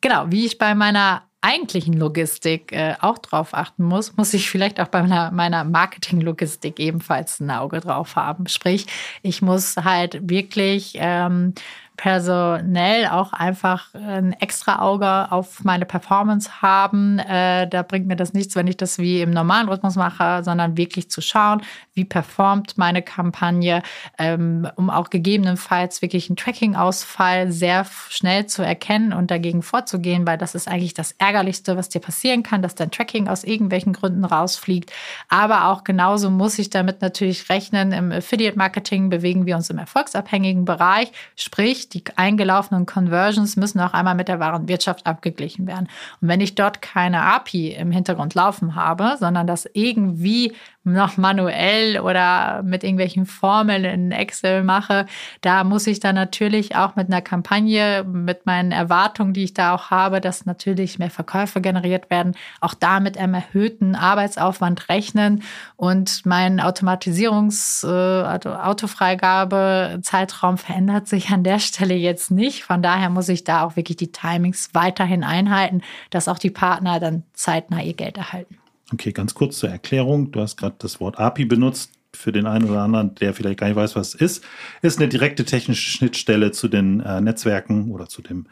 Genau, 0.00 0.26
wie 0.30 0.44
ich 0.44 0.58
bei 0.58 0.74
meiner 0.74 1.22
eigentlichen 1.46 1.94
Logistik 1.94 2.72
äh, 2.72 2.94
auch 3.00 3.18
drauf 3.18 3.54
achten 3.54 3.84
muss, 3.84 4.16
muss 4.16 4.34
ich 4.34 4.50
vielleicht 4.50 4.80
auch 4.80 4.88
bei 4.88 5.02
meiner, 5.02 5.30
meiner 5.30 5.62
Marketing-Logistik 5.62 6.80
ebenfalls 6.80 7.38
ein 7.38 7.50
Auge 7.52 7.80
drauf 7.80 8.16
haben. 8.16 8.48
Sprich, 8.48 8.86
ich 9.22 9.42
muss 9.42 9.76
halt 9.76 10.28
wirklich 10.28 10.94
ähm, 10.96 11.54
personell 11.96 13.06
auch 13.06 13.32
einfach 13.32 13.94
ein 13.94 14.32
extra 14.34 14.80
Auge 14.80 15.32
auf 15.32 15.64
meine 15.64 15.86
Performance 15.86 16.60
haben. 16.60 17.18
Äh, 17.18 17.68
da 17.68 17.82
bringt 17.82 18.06
mir 18.06 18.16
das 18.16 18.34
nichts, 18.34 18.54
wenn 18.54 18.66
ich 18.66 18.76
das 18.76 18.98
wie 18.98 19.22
im 19.22 19.30
normalen 19.30 19.68
Rhythmus 19.68 19.96
mache, 19.96 20.44
sondern 20.44 20.76
wirklich 20.76 21.10
zu 21.10 21.20
schauen, 21.20 21.62
wie 21.94 22.04
performt 22.04 22.76
meine 22.76 23.02
Kampagne, 23.02 23.82
ähm, 24.18 24.68
um 24.76 24.90
auch 24.90 25.08
gegebenenfalls 25.08 26.02
wirklich 26.02 26.28
einen 26.28 26.36
Tracking-Ausfall 26.36 27.50
sehr 27.50 27.86
schnell 28.10 28.46
zu 28.46 28.62
erkennen 28.62 29.12
und 29.12 29.30
dagegen 29.30 29.62
vorzugehen, 29.62 30.26
weil 30.26 30.36
das 30.36 30.54
ist 30.54 30.68
eigentlich 30.68 30.94
das 30.94 31.12
Ärgerlichste, 31.12 31.76
was 31.76 31.88
dir 31.88 32.00
passieren 32.00 32.42
kann, 32.42 32.60
dass 32.60 32.74
dein 32.74 32.90
Tracking 32.90 33.28
aus 33.28 33.44
irgendwelchen 33.44 33.94
Gründen 33.94 34.24
rausfliegt. 34.24 34.92
Aber 35.28 35.68
auch 35.68 35.84
genauso 35.84 36.30
muss 36.30 36.58
ich 36.58 36.68
damit 36.68 37.00
natürlich 37.00 37.48
rechnen. 37.48 37.92
Im 37.92 38.12
Affiliate-Marketing 38.12 39.08
bewegen 39.08 39.46
wir 39.46 39.56
uns 39.56 39.70
im 39.70 39.78
erfolgsabhängigen 39.78 40.66
Bereich, 40.66 41.10
sprich 41.36 41.85
die 41.88 42.02
eingelaufenen 42.16 42.86
Conversions 42.86 43.56
müssen 43.56 43.80
auch 43.80 43.92
einmal 43.92 44.14
mit 44.14 44.28
der 44.28 44.40
Warenwirtschaft 44.40 45.06
abgeglichen 45.06 45.66
werden. 45.66 45.88
Und 46.20 46.28
wenn 46.28 46.40
ich 46.40 46.54
dort 46.54 46.82
keine 46.82 47.22
API 47.22 47.72
im 47.72 47.90
Hintergrund 47.90 48.34
laufen 48.34 48.74
habe, 48.74 49.16
sondern 49.18 49.46
das 49.46 49.68
irgendwie 49.72 50.52
noch 50.86 51.16
manuell 51.16 52.00
oder 52.00 52.62
mit 52.62 52.84
irgendwelchen 52.84 53.26
Formeln 53.26 53.84
in 53.84 54.12
Excel 54.12 54.62
mache, 54.62 55.06
da 55.40 55.64
muss 55.64 55.86
ich 55.86 56.00
dann 56.00 56.14
natürlich 56.14 56.76
auch 56.76 56.96
mit 56.96 57.08
einer 57.08 57.20
Kampagne, 57.20 58.04
mit 58.04 58.46
meinen 58.46 58.72
Erwartungen, 58.72 59.32
die 59.32 59.44
ich 59.44 59.54
da 59.54 59.74
auch 59.74 59.90
habe, 59.90 60.20
dass 60.20 60.46
natürlich 60.46 60.98
mehr 60.98 61.10
Verkäufe 61.10 61.60
generiert 61.60 62.08
werden, 62.08 62.34
auch 62.60 62.74
da 62.74 63.00
mit 63.00 63.18
einem 63.18 63.34
erhöhten 63.34 63.94
Arbeitsaufwand 63.94 64.88
rechnen 64.88 65.42
und 65.76 66.24
mein 66.24 66.60
Automatisierungs-, 66.60 67.86
also 67.86 68.54
Autofreigabe-Zeitraum 68.54 70.56
verändert 70.56 71.08
sich 71.08 71.30
an 71.30 71.42
der 71.42 71.58
Stelle 71.58 71.94
jetzt 71.94 72.30
nicht. 72.30 72.64
Von 72.64 72.82
daher 72.82 73.10
muss 73.10 73.28
ich 73.28 73.44
da 73.44 73.64
auch 73.64 73.76
wirklich 73.76 73.96
die 73.96 74.12
Timings 74.12 74.70
weiterhin 74.72 75.24
einhalten, 75.24 75.82
dass 76.10 76.28
auch 76.28 76.38
die 76.38 76.50
Partner 76.50 77.00
dann 77.00 77.24
zeitnah 77.32 77.82
ihr 77.82 77.94
Geld 77.94 78.18
erhalten. 78.18 78.56
Okay, 78.92 79.12
ganz 79.12 79.34
kurz 79.34 79.58
zur 79.58 79.68
Erklärung. 79.68 80.30
Du 80.30 80.40
hast 80.40 80.56
gerade 80.56 80.76
das 80.78 81.00
Wort 81.00 81.18
API 81.18 81.44
benutzt. 81.44 81.92
Für 82.14 82.32
den 82.32 82.46
einen 82.46 82.70
oder 82.70 82.80
anderen, 82.80 83.14
der 83.16 83.34
vielleicht 83.34 83.58
gar 83.58 83.66
nicht 83.66 83.76
weiß, 83.76 83.94
was 83.94 84.14
es 84.14 84.20
ist, 84.20 84.44
ist 84.80 84.98
eine 84.98 85.08
direkte 85.08 85.44
technische 85.44 85.90
Schnittstelle 85.90 86.50
zu 86.50 86.68
den 86.68 87.00
äh, 87.00 87.20
Netzwerken 87.20 87.90
oder 87.90 88.08
zu 88.08 88.22
dem 88.22 88.46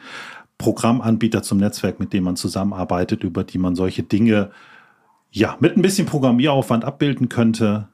Programmanbieter 0.58 1.42
zum 1.42 1.58
Netzwerk, 1.58 1.98
mit 1.98 2.12
dem 2.12 2.24
man 2.24 2.36
zusammenarbeitet, 2.36 3.24
über 3.24 3.42
die 3.42 3.56
man 3.56 3.74
solche 3.74 4.02
Dinge 4.02 4.50
ja 5.30 5.56
mit 5.60 5.78
ein 5.78 5.82
bisschen 5.82 6.06
Programmieraufwand 6.06 6.84
abbilden 6.84 7.30
könnte. 7.30 7.88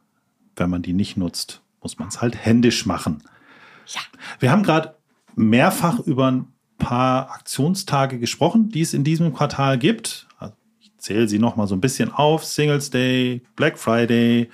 Wenn 0.56 0.70
man 0.70 0.82
die 0.82 0.92
nicht 0.92 1.16
nutzt, 1.16 1.62
muss 1.82 2.00
man 2.00 2.08
es 2.08 2.20
halt 2.20 2.36
händisch 2.36 2.84
machen. 2.84 3.22
Ja. 3.86 4.00
Wir 4.40 4.50
haben 4.50 4.64
gerade 4.64 4.96
mehrfach 5.36 6.00
über 6.00 6.32
ein 6.32 6.48
paar 6.78 7.30
Aktionstage 7.30 8.18
gesprochen, 8.18 8.70
die 8.70 8.80
es 8.80 8.92
in 8.92 9.04
diesem 9.04 9.32
Quartal 9.32 9.78
gibt 9.78 10.26
zähle 11.00 11.28
sie 11.28 11.38
noch 11.38 11.56
mal 11.56 11.66
so 11.66 11.74
ein 11.74 11.80
bisschen 11.80 12.12
auf. 12.12 12.44
Singles 12.44 12.90
Day, 12.90 13.42
Black 13.56 13.78
Friday, 13.78 14.50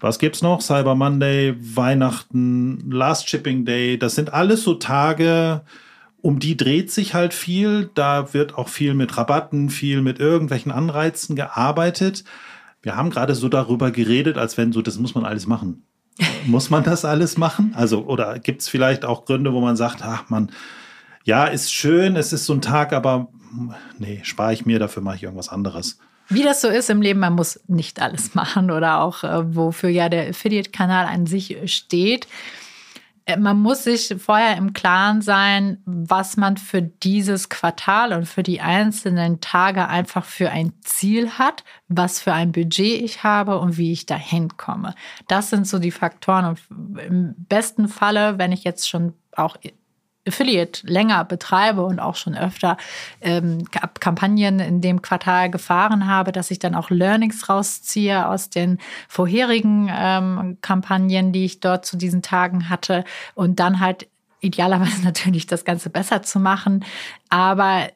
was 0.00 0.18
gibt's 0.18 0.42
noch? 0.42 0.60
Cyber 0.60 0.94
Monday, 0.94 1.54
Weihnachten, 1.58 2.90
Last 2.90 3.28
Shipping 3.28 3.64
Day. 3.64 3.98
Das 3.98 4.14
sind 4.14 4.32
alles 4.32 4.62
so 4.62 4.74
Tage, 4.74 5.62
um 6.20 6.40
die 6.40 6.56
dreht 6.56 6.90
sich 6.90 7.14
halt 7.14 7.32
viel. 7.32 7.90
Da 7.94 8.34
wird 8.34 8.58
auch 8.58 8.68
viel 8.68 8.94
mit 8.94 9.16
Rabatten, 9.16 9.70
viel 9.70 10.02
mit 10.02 10.18
irgendwelchen 10.18 10.72
Anreizen 10.72 11.36
gearbeitet. 11.36 12.24
Wir 12.82 12.96
haben 12.96 13.10
gerade 13.10 13.34
so 13.34 13.48
darüber 13.48 13.90
geredet, 13.90 14.36
als 14.36 14.58
wenn 14.58 14.72
so, 14.72 14.82
das 14.82 14.98
muss 14.98 15.14
man 15.14 15.24
alles 15.24 15.46
machen. 15.46 15.84
muss 16.46 16.70
man 16.70 16.84
das 16.84 17.04
alles 17.04 17.38
machen? 17.38 17.72
Also, 17.74 18.04
oder 18.04 18.38
gibt 18.38 18.62
es 18.62 18.68
vielleicht 18.68 19.04
auch 19.04 19.24
Gründe, 19.24 19.52
wo 19.52 19.60
man 19.60 19.76
sagt, 19.76 20.02
ach 20.02 20.28
man, 20.28 20.50
ja, 21.24 21.46
ist 21.46 21.72
schön, 21.72 22.16
es 22.16 22.32
ist 22.32 22.44
so 22.44 22.52
ein 22.52 22.60
Tag, 22.60 22.92
aber 22.92 23.28
nee, 23.98 24.20
spare 24.24 24.52
ich 24.52 24.66
mir, 24.66 24.78
dafür 24.78 25.02
mache 25.02 25.16
ich 25.16 25.22
irgendwas 25.22 25.48
anderes. 25.48 25.98
Wie 26.28 26.42
das 26.42 26.60
so 26.60 26.68
ist 26.68 26.88
im 26.90 27.02
Leben, 27.02 27.20
man 27.20 27.34
muss 27.34 27.60
nicht 27.66 28.00
alles 28.00 28.34
machen 28.34 28.70
oder 28.70 29.00
auch 29.00 29.24
äh, 29.24 29.54
wofür 29.54 29.90
ja 29.90 30.08
der 30.08 30.30
Affiliate-Kanal 30.30 31.06
an 31.06 31.26
sich 31.26 31.56
steht. 31.72 32.26
Äh, 33.26 33.36
man 33.36 33.60
muss 33.60 33.84
sich 33.84 34.14
vorher 34.18 34.56
im 34.56 34.72
Klaren 34.72 35.22
sein, 35.22 35.82
was 35.84 36.36
man 36.36 36.56
für 36.56 36.82
dieses 36.82 37.48
Quartal 37.48 38.12
und 38.12 38.26
für 38.26 38.42
die 38.42 38.60
einzelnen 38.60 39.40
Tage 39.40 39.88
einfach 39.88 40.24
für 40.24 40.50
ein 40.50 40.72
Ziel 40.80 41.30
hat, 41.32 41.64
was 41.88 42.20
für 42.20 42.32
ein 42.32 42.52
Budget 42.52 43.02
ich 43.02 43.22
habe 43.22 43.58
und 43.58 43.76
wie 43.76 43.92
ich 43.92 44.06
dahin 44.06 44.56
komme. 44.56 44.94
Das 45.28 45.50
sind 45.50 45.66
so 45.66 45.78
die 45.78 45.90
Faktoren. 45.90 46.46
Und 46.46 46.60
im 47.00 47.34
besten 47.48 47.88
Falle, 47.88 48.38
wenn 48.38 48.52
ich 48.52 48.64
jetzt 48.64 48.88
schon 48.88 49.14
auch 49.36 49.56
Affiliate 50.26 50.86
länger 50.86 51.24
betreibe 51.24 51.84
und 51.84 52.00
auch 52.00 52.16
schon 52.16 52.36
öfter 52.36 52.76
ähm, 53.20 53.64
Kampagnen 53.70 54.58
in 54.58 54.80
dem 54.80 55.02
Quartal 55.02 55.50
gefahren 55.50 56.06
habe, 56.06 56.32
dass 56.32 56.50
ich 56.50 56.58
dann 56.58 56.74
auch 56.74 56.90
Learnings 56.90 57.48
rausziehe 57.48 58.26
aus 58.26 58.50
den 58.50 58.78
vorherigen 59.08 59.90
ähm, 59.92 60.58
Kampagnen, 60.62 61.32
die 61.32 61.44
ich 61.44 61.60
dort 61.60 61.84
zu 61.84 61.96
diesen 61.96 62.22
Tagen 62.22 62.70
hatte 62.70 63.04
und 63.34 63.60
dann 63.60 63.80
halt 63.80 64.08
idealerweise 64.40 65.02
natürlich 65.04 65.46
das 65.46 65.64
Ganze 65.64 65.90
besser 65.90 66.22
zu 66.22 66.40
machen. 66.40 66.84
Aber 67.28 67.88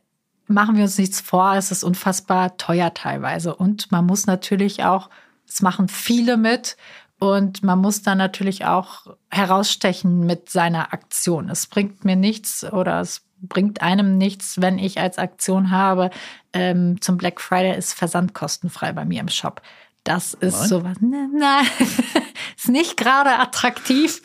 machen 0.47 0.77
wir 0.77 0.85
uns 0.85 0.99
nichts 0.99 1.21
vor, 1.21 1.55
es 1.55 1.71
ist 1.71 1.85
unfassbar 1.85 2.57
teuer 2.57 2.93
teilweise 2.95 3.55
und 3.55 3.91
man 3.93 4.07
muss 4.07 4.27
natürlich 4.27 4.85
auch, 4.85 5.11
es 5.47 5.63
machen 5.63 5.89
viele 5.89 6.37
mit 6.37 6.77
und 7.19 7.63
man 7.63 7.81
muss 7.81 8.03
dann 8.03 8.19
natürlich 8.19 8.65
auch 8.65 9.07
herausstechen 9.31 10.21
mit 10.27 10.51
seiner 10.51 10.93
Aktion. 10.93 11.49
Es 11.51 11.67
bringt 11.67 12.05
mir 12.05 12.17
nichts 12.17 12.65
oder 12.65 13.01
es 13.01 13.23
bringt 13.41 13.83
einem 13.83 14.19
nichts, 14.19 14.61
wenn 14.61 14.79
ich 14.79 15.01
als 15.01 15.19
Aktion 15.19 15.71
habe, 15.71 16.11
ähm, 16.53 17.01
zum 17.01 17.17
Black 17.17 17.41
Friday 17.41 17.77
ist 17.77 17.93
Versand 17.93 18.35
kostenfrei 18.35 18.93
bei 18.93 19.05
mir 19.05 19.21
im 19.21 19.29
Shop. 19.29 19.63
Das 20.05 20.35
ist 20.35 20.61
Nein. 20.61 20.69
sowas. 20.69 20.97
Nein. 21.01 21.67
ist 22.59 22.69
nicht 22.69 22.97
gerade 22.97 23.39
attraktiv. 23.39 24.21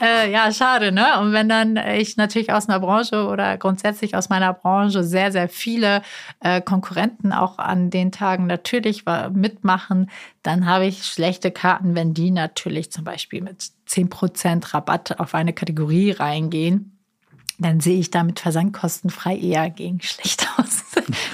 Äh, 0.00 0.30
ja, 0.30 0.52
schade, 0.52 0.92
ne? 0.92 1.18
Und 1.20 1.32
wenn 1.32 1.48
dann 1.48 1.76
ich 1.76 2.16
natürlich 2.16 2.52
aus 2.52 2.68
einer 2.68 2.80
Branche 2.80 3.26
oder 3.26 3.56
grundsätzlich 3.56 4.14
aus 4.14 4.28
meiner 4.28 4.52
Branche 4.52 5.02
sehr, 5.02 5.32
sehr 5.32 5.48
viele 5.48 6.02
äh, 6.40 6.60
Konkurrenten 6.60 7.32
auch 7.32 7.58
an 7.58 7.88
den 7.90 8.12
Tagen 8.12 8.46
natürlich 8.46 9.04
mitmachen, 9.32 10.10
dann 10.42 10.66
habe 10.66 10.86
ich 10.86 11.04
schlechte 11.04 11.50
Karten, 11.50 11.94
wenn 11.94 12.12
die 12.12 12.30
natürlich 12.30 12.92
zum 12.92 13.04
Beispiel 13.04 13.40
mit 13.40 13.70
10% 13.88 14.74
Rabatt 14.74 15.18
auf 15.18 15.34
eine 15.34 15.54
Kategorie 15.54 16.10
reingehen 16.10 16.98
dann 17.58 17.80
sehe 17.80 17.98
ich 17.98 18.10
damit 18.10 18.38
versandkostenfrei 18.38 19.36
eher 19.36 19.68
gegen 19.70 20.00
schlecht 20.00 20.48
aus. 20.56 20.84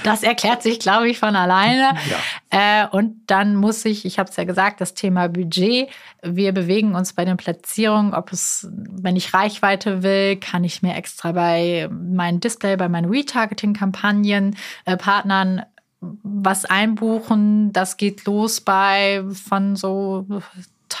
Das 0.03 0.23
erklärt 0.23 0.63
sich, 0.63 0.79
glaube 0.79 1.09
ich, 1.09 1.19
von 1.19 1.35
alleine. 1.35 1.95
Ja. 2.51 2.83
Äh, 2.83 2.87
und 2.87 3.21
dann 3.27 3.55
muss 3.55 3.83
ich, 3.85 4.05
ich 4.05 4.19
habe 4.19 4.29
es 4.29 4.35
ja 4.35 4.43
gesagt, 4.43 4.79
das 4.79 4.93
Thema 4.93 5.27
Budget. 5.27 5.89
Wir 6.21 6.51
bewegen 6.51 6.93
uns 6.93 7.13
bei 7.13 7.25
den 7.25 7.37
Platzierungen, 7.37 8.13
ob 8.13 8.31
es, 8.31 8.67
wenn 8.71 9.15
ich 9.15 9.33
Reichweite 9.33 10.03
will, 10.03 10.35
kann 10.35 10.63
ich 10.63 10.81
mir 10.81 10.95
extra 10.95 11.31
bei 11.31 11.89
meinem 11.91 12.39
Display, 12.39 12.75
bei 12.77 12.89
meinen 12.89 13.09
Retargeting-Kampagnen, 13.09 14.55
äh, 14.85 14.97
Partnern 14.97 15.63
was 16.01 16.65
einbuchen. 16.65 17.73
Das 17.73 17.97
geht 17.97 18.25
los 18.25 18.61
bei 18.61 19.23
von 19.31 19.75
so 19.75 20.27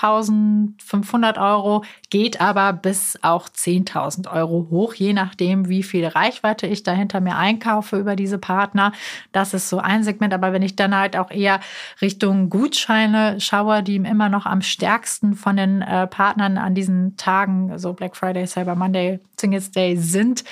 1500 0.01 1.37
Euro, 1.37 1.83
geht 2.09 2.41
aber 2.41 2.73
bis 2.73 3.17
auch 3.21 3.49
10.000 3.49 4.31
Euro 4.31 4.67
hoch, 4.69 4.93
je 4.93 5.13
nachdem, 5.13 5.69
wie 5.69 5.83
viel 5.83 6.05
Reichweite 6.05 6.67
ich 6.67 6.83
dahinter 6.83 7.21
mir 7.21 7.37
einkaufe 7.37 7.97
über 7.97 8.15
diese 8.15 8.37
Partner. 8.37 8.91
Das 9.31 9.53
ist 9.53 9.69
so 9.69 9.79
ein 9.79 10.03
Segment. 10.03 10.33
Aber 10.33 10.53
wenn 10.53 10.61
ich 10.61 10.75
dann 10.75 10.95
halt 10.95 11.17
auch 11.17 11.31
eher 11.31 11.59
Richtung 12.01 12.49
Gutscheine 12.49 13.39
schaue, 13.39 13.83
die 13.83 13.95
immer 13.95 14.29
noch 14.29 14.45
am 14.45 14.61
stärksten 14.61 15.33
von 15.33 15.57
den 15.57 15.81
äh, 15.81 16.07
Partnern 16.07 16.57
an 16.57 16.75
diesen 16.75 17.17
Tagen, 17.17 17.77
so 17.77 17.93
Black 17.93 18.15
Friday, 18.15 18.45
Cyber 18.45 18.75
Monday, 18.75 19.19
Singles 19.39 19.71
Day 19.71 19.95
sind, 19.95 20.43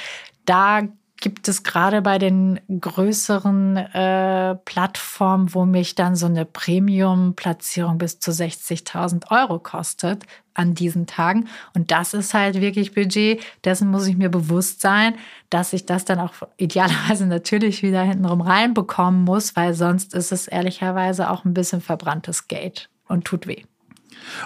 da 0.46 0.82
gibt 1.24 1.48
es 1.48 1.64
gerade 1.64 2.02
bei 2.02 2.20
den 2.20 2.60
größeren 2.68 3.78
äh, 3.78 4.56
Plattformen, 4.66 5.54
wo 5.54 5.64
mich 5.64 5.96
dann 5.96 6.18
so 6.18 6.26
eine 6.26 6.44
Premium-Platzierung 6.44 7.98
bis 7.98 8.20
zu 8.20 8.32
60.000 8.32 9.32
Euro 9.32 9.58
kostet 9.58 10.26
an 10.54 10.74
diesen 10.74 11.08
Tagen. 11.08 11.48
Und 11.74 11.92
das 11.92 12.14
ist 12.14 12.34
halt 12.34 12.60
wirklich 12.60 12.94
Budget. 12.94 13.42
Dessen 13.64 13.90
muss 13.90 14.06
ich 14.06 14.18
mir 14.18 14.28
bewusst 14.28 14.82
sein, 14.82 15.16
dass 15.50 15.72
ich 15.72 15.86
das 15.86 16.04
dann 16.04 16.20
auch 16.20 16.34
idealerweise 16.58 17.26
natürlich 17.26 17.84
wieder 17.84 18.04
hintenrum 18.04 18.42
reinbekommen 18.42 19.24
muss, 19.24 19.56
weil 19.56 19.74
sonst 19.74 20.14
ist 20.14 20.34
es 20.34 20.50
ehrlicherweise 20.50 21.32
auch 21.32 21.46
ein 21.46 21.54
bisschen 21.54 21.80
verbranntes 21.80 22.50
Geld 22.50 22.90
und 23.08 23.24
tut 23.24 23.48
weh. 23.48 23.64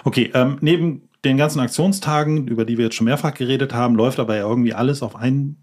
Okay, 0.03 0.29
ähm, 0.35 0.59
neben 0.61 1.09
den 1.25 1.37
ganzen 1.37 1.59
Aktionstagen, 1.59 2.47
über 2.47 2.65
die 2.65 2.77
wir 2.77 2.85
jetzt 2.85 2.95
schon 2.95 3.05
mehrfach 3.05 3.33
geredet 3.33 3.73
haben, 3.73 3.95
läuft 3.95 4.19
aber 4.19 4.35
ja 4.35 4.47
irgendwie 4.47 4.75
alles 4.75 5.01
auf 5.01 5.15
einen 5.15 5.57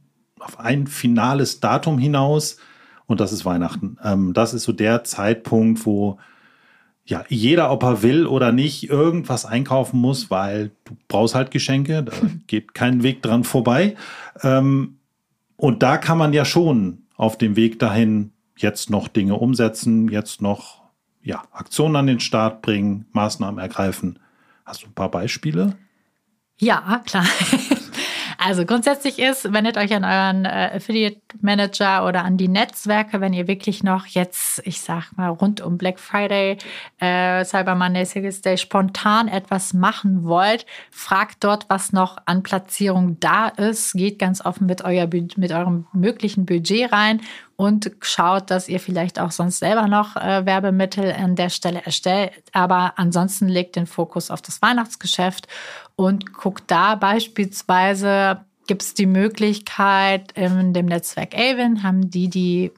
auf 0.44 0.60
ein 0.60 0.86
finales 0.86 1.60
Datum 1.60 1.98
hinaus 1.98 2.58
und 3.06 3.20
das 3.20 3.32
ist 3.32 3.44
Weihnachten. 3.44 3.98
Ähm, 4.02 4.32
das 4.32 4.54
ist 4.54 4.64
so 4.64 4.72
der 4.72 5.04
Zeitpunkt, 5.04 5.84
wo 5.86 6.18
ja 7.04 7.24
jeder, 7.28 7.70
ob 7.70 7.82
er 7.82 8.02
will 8.02 8.26
oder 8.26 8.52
nicht, 8.52 8.88
irgendwas 8.88 9.44
einkaufen 9.44 10.00
muss, 10.00 10.30
weil 10.30 10.70
du 10.84 10.96
brauchst 11.08 11.34
halt 11.34 11.50
Geschenke, 11.50 12.02
da 12.02 12.12
geht 12.46 12.74
kein 12.74 13.02
Weg 13.02 13.22
dran 13.22 13.44
vorbei. 13.44 13.96
Ähm, 14.42 14.98
und 15.56 15.82
da 15.82 15.98
kann 15.98 16.18
man 16.18 16.32
ja 16.32 16.44
schon 16.44 17.02
auf 17.16 17.38
dem 17.38 17.56
Weg 17.56 17.78
dahin 17.78 18.32
jetzt 18.56 18.90
noch 18.90 19.08
Dinge 19.08 19.34
umsetzen, 19.34 20.08
jetzt 20.08 20.40
noch 20.40 20.82
ja, 21.22 21.42
Aktionen 21.52 21.96
an 21.96 22.06
den 22.06 22.20
Start 22.20 22.62
bringen, 22.62 23.06
Maßnahmen 23.12 23.58
ergreifen. 23.58 24.18
Hast 24.64 24.82
du 24.82 24.86
ein 24.86 24.94
paar 24.94 25.10
Beispiele? 25.10 25.76
Ja, 26.58 27.02
klar. 27.04 27.26
Also 28.46 28.66
grundsätzlich 28.66 29.18
ist, 29.20 29.54
wendet 29.54 29.78
euch 29.78 29.94
an 29.94 30.04
euren 30.04 30.44
äh, 30.44 30.72
Affiliate 30.76 31.18
Manager 31.40 32.06
oder 32.06 32.24
an 32.26 32.36
die 32.36 32.48
Netzwerke, 32.48 33.22
wenn 33.22 33.32
ihr 33.32 33.48
wirklich 33.48 33.82
noch 33.82 34.04
jetzt, 34.04 34.60
ich 34.66 34.82
sag 34.82 35.12
mal, 35.16 35.28
rund 35.28 35.62
um 35.62 35.78
Black 35.78 35.98
Friday, 35.98 36.58
äh, 37.00 37.42
Cyber 37.46 37.74
Monday, 37.74 38.04
Singles 38.04 38.42
Day 38.42 38.58
spontan 38.58 39.28
etwas 39.28 39.72
machen 39.72 40.24
wollt. 40.24 40.66
Fragt 40.90 41.42
dort, 41.42 41.70
was 41.70 41.94
noch 41.94 42.18
an 42.26 42.42
Platzierung 42.42 43.18
da 43.18 43.48
ist. 43.48 43.94
Geht 43.94 44.18
ganz 44.18 44.44
offen 44.44 44.66
mit, 44.66 44.84
euer, 44.84 45.08
mit 45.36 45.52
eurem 45.52 45.86
möglichen 45.94 46.44
Budget 46.44 46.92
rein 46.92 47.22
und 47.56 47.92
schaut, 48.00 48.50
dass 48.50 48.68
ihr 48.68 48.80
vielleicht 48.80 49.20
auch 49.20 49.30
sonst 49.30 49.60
selber 49.60 49.86
noch 49.86 50.16
äh, 50.16 50.44
Werbemittel 50.44 51.12
an 51.12 51.36
der 51.36 51.50
Stelle 51.50 51.82
erstellt. 51.84 52.32
Aber 52.52 52.94
ansonsten 52.96 53.48
legt 53.48 53.76
den 53.76 53.86
Fokus 53.86 54.30
auf 54.30 54.42
das 54.42 54.60
Weihnachtsgeschäft 54.60 55.46
und 55.96 56.32
guckt 56.32 56.64
da 56.68 56.94
beispielsweise, 56.94 58.44
gibt 58.66 58.82
es 58.82 58.94
die 58.94 59.06
Möglichkeit 59.06 60.32
in 60.32 60.72
dem 60.72 60.86
Netzwerk 60.86 61.34
Avon, 61.36 61.82
haben 61.82 62.10
die 62.10 62.28
die 62.28 62.72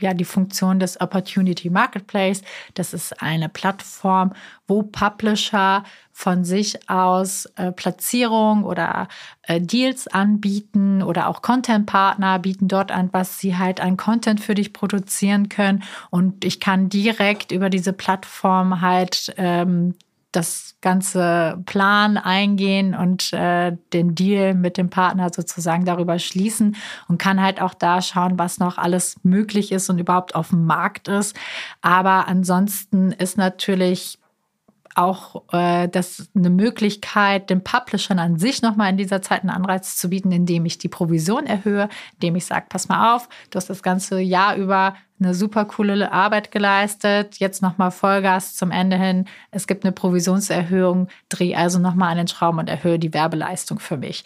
ja 0.00 0.14
die 0.14 0.24
Funktion 0.24 0.78
des 0.78 1.00
Opportunity 1.00 1.70
Marketplace. 1.70 2.42
Das 2.74 2.94
ist 2.94 3.22
eine 3.22 3.48
Plattform, 3.48 4.32
wo 4.66 4.82
Publisher 4.82 5.84
von 6.12 6.44
sich 6.44 6.88
aus 6.88 7.46
äh, 7.56 7.72
Platzierung 7.72 8.64
oder 8.64 9.08
äh, 9.42 9.60
Deals 9.60 10.08
anbieten 10.08 11.02
oder 11.02 11.28
auch 11.28 11.42
Content-Partner 11.42 12.38
bieten 12.38 12.68
dort 12.68 12.90
an, 12.90 13.08
was 13.12 13.38
sie 13.38 13.56
halt 13.56 13.80
an 13.80 13.96
Content 13.96 14.40
für 14.40 14.54
dich 14.54 14.72
produzieren 14.72 15.48
können. 15.48 15.82
Und 16.10 16.44
ich 16.44 16.60
kann 16.60 16.88
direkt 16.88 17.52
über 17.52 17.70
diese 17.70 17.92
Plattform 17.92 18.80
halt 18.80 19.32
ähm, 19.36 19.94
das 20.32 20.76
ganze 20.80 21.62
Plan 21.64 22.16
eingehen 22.18 22.94
und 22.94 23.32
äh, 23.32 23.76
den 23.92 24.14
Deal 24.14 24.54
mit 24.54 24.76
dem 24.76 24.90
Partner 24.90 25.30
sozusagen 25.34 25.84
darüber 25.84 26.18
schließen 26.18 26.76
und 27.08 27.18
kann 27.18 27.42
halt 27.42 27.62
auch 27.62 27.74
da 27.74 28.02
schauen, 28.02 28.38
was 28.38 28.58
noch 28.58 28.78
alles 28.78 29.16
möglich 29.22 29.72
ist 29.72 29.88
und 29.88 29.98
überhaupt 29.98 30.34
auf 30.34 30.50
dem 30.50 30.66
Markt 30.66 31.08
ist. 31.08 31.34
Aber 31.80 32.28
ansonsten 32.28 33.12
ist 33.12 33.38
natürlich 33.38 34.18
auch 34.98 35.44
äh, 35.52 35.88
das 35.88 36.28
eine 36.34 36.50
Möglichkeit, 36.50 37.50
den 37.50 37.62
Publishern 37.62 38.18
an 38.18 38.38
sich 38.38 38.62
nochmal 38.62 38.90
in 38.90 38.96
dieser 38.96 39.22
Zeit 39.22 39.42
einen 39.42 39.50
Anreiz 39.50 39.96
zu 39.96 40.10
bieten, 40.10 40.32
indem 40.32 40.66
ich 40.66 40.78
die 40.78 40.88
Provision 40.88 41.46
erhöhe, 41.46 41.88
indem 42.14 42.36
ich 42.36 42.44
sage, 42.44 42.66
pass 42.68 42.88
mal 42.88 43.14
auf, 43.14 43.28
du 43.50 43.56
hast 43.56 43.70
das 43.70 43.82
ganze 43.82 44.20
Jahr 44.20 44.56
über 44.56 44.94
eine 45.20 45.34
super 45.34 45.64
coole 45.64 46.12
Arbeit 46.12 46.50
geleistet. 46.52 47.36
Jetzt 47.38 47.62
nochmal 47.62 47.90
Vollgas 47.90 48.54
zum 48.54 48.70
Ende 48.70 48.96
hin. 48.96 49.26
Es 49.50 49.66
gibt 49.66 49.84
eine 49.84 49.92
Provisionserhöhung. 49.92 51.08
Dreh 51.28 51.54
also 51.54 51.78
nochmal 51.78 52.12
an 52.12 52.18
den 52.18 52.28
Schrauben 52.28 52.58
und 52.58 52.68
erhöhe 52.68 52.98
die 52.98 53.12
Werbeleistung 53.12 53.78
für 53.78 53.96
mich. 53.96 54.24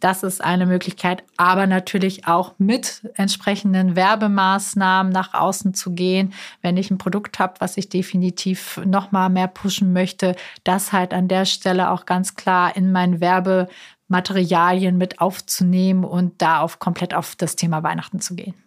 Das 0.00 0.22
ist 0.22 0.44
eine 0.44 0.66
Möglichkeit, 0.66 1.24
aber 1.38 1.66
natürlich 1.66 2.26
auch 2.26 2.54
mit 2.58 3.10
entsprechenden 3.14 3.96
Werbemaßnahmen 3.96 5.10
nach 5.10 5.32
außen 5.32 5.72
zu 5.72 5.94
gehen. 5.94 6.34
Wenn 6.60 6.76
ich 6.76 6.90
ein 6.90 6.98
Produkt 6.98 7.38
habe, 7.38 7.54
was 7.60 7.78
ich 7.78 7.88
definitiv 7.88 8.80
nochmal 8.84 9.30
mehr 9.30 9.48
pushen 9.48 9.94
möchte, 9.94 10.36
das 10.62 10.92
halt 10.92 11.14
an 11.14 11.28
der 11.28 11.46
Stelle 11.46 11.90
auch 11.90 12.04
ganz 12.04 12.34
klar 12.34 12.76
in 12.76 12.92
mein 12.92 13.20
Werbematerialien 13.20 14.98
mit 14.98 15.20
aufzunehmen 15.20 16.04
und 16.04 16.42
da 16.42 16.60
auf 16.60 16.78
komplett 16.78 17.14
auf 17.14 17.34
das 17.34 17.56
Thema 17.56 17.82
Weihnachten 17.82 18.20
zu 18.20 18.34
gehen. 18.36 18.63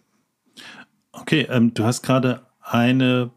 Okay, 1.20 1.46
ähm, 1.50 1.74
du 1.74 1.84
hast 1.84 2.02
gerade 2.02 2.42
eine, 2.62 3.30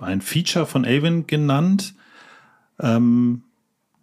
ein 0.00 0.20
Feature 0.20 0.66
von 0.66 0.84
Avon 0.84 1.26
genannt. 1.26 1.94
Ähm, 2.80 3.44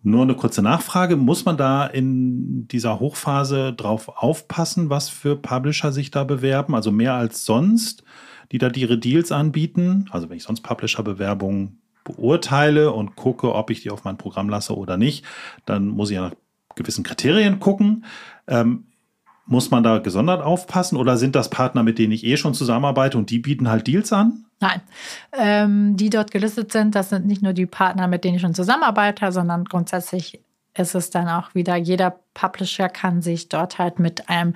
nur 0.04 0.24
eine 0.24 0.36
kurze 0.36 0.62
Nachfrage. 0.62 1.16
Muss 1.16 1.46
man 1.46 1.58
da 1.58 1.86
in 1.86 2.68
dieser 2.68 3.00
Hochphase 3.00 3.74
drauf 3.74 4.10
aufpassen, 4.10 4.90
was 4.90 5.10
für 5.10 5.36
Publisher 5.36 5.92
sich 5.92 6.10
da 6.10 6.24
bewerben? 6.24 6.74
Also 6.74 6.92
mehr 6.92 7.14
als 7.14 7.46
sonst, 7.46 8.04
die 8.52 8.58
da 8.58 8.70
ihre 8.70 8.98
Deals 8.98 9.32
anbieten? 9.32 10.08
Also 10.12 10.30
wenn 10.30 10.38
ich 10.38 10.44
sonst 10.44 10.62
Publisher-Bewerbungen 10.62 11.82
beurteile 12.04 12.92
und 12.92 13.16
gucke, 13.16 13.54
ob 13.54 13.70
ich 13.70 13.82
die 13.82 13.92
auf 13.92 14.04
mein 14.04 14.18
Programm 14.18 14.50
lasse 14.50 14.76
oder 14.76 14.98
nicht, 14.98 15.24
dann 15.66 15.88
muss 15.88 16.10
ich 16.10 16.16
ja 16.16 16.30
nach 16.30 16.36
gewissen 16.76 17.04
Kriterien 17.04 17.60
gucken. 17.60 18.06
Ähm, 18.48 18.86
muss 19.46 19.72
man 19.72 19.84
da 19.84 20.00
gesondert 20.00 20.42
aufpassen 20.42 20.98
oder 20.98 21.18
sind 21.18 21.36
das 21.36 21.50
Partner, 21.50 21.84
mit 21.84 22.00
denen 22.00 22.14
ich 22.14 22.26
eh 22.26 22.38
schon 22.38 22.54
zusammenarbeite 22.54 23.18
und 23.18 23.30
die 23.30 23.40
bieten 23.40 23.70
halt 23.70 23.88
Deals 23.88 24.14
an? 24.14 24.46
Nein, 24.60 24.82
ähm, 25.34 25.98
die 25.98 26.10
dort 26.10 26.32
gelistet 26.32 26.72
sind, 26.72 26.94
das 26.94 27.10
sind 27.10 27.26
nicht 27.26 27.42
nur 27.42 27.54
die 27.54 27.66
Partner, 27.66 28.08
mit 28.08 28.24
denen 28.24 28.36
ich 28.36 28.42
schon 28.42 28.54
zusammenarbeite, 28.54 29.32
sondern 29.32 29.66
grundsätzlich 29.66 30.40
ist 30.78 30.96
es 30.96 31.10
dann 31.10 31.28
auch 31.28 31.54
wieder, 31.56 31.76
jeder 31.76 32.20
Publisher 32.34 32.88
kann 32.88 33.22
sich 33.22 33.50
dort 33.50 33.78
halt 33.78 34.00
mit 34.00 34.30
einem 34.30 34.54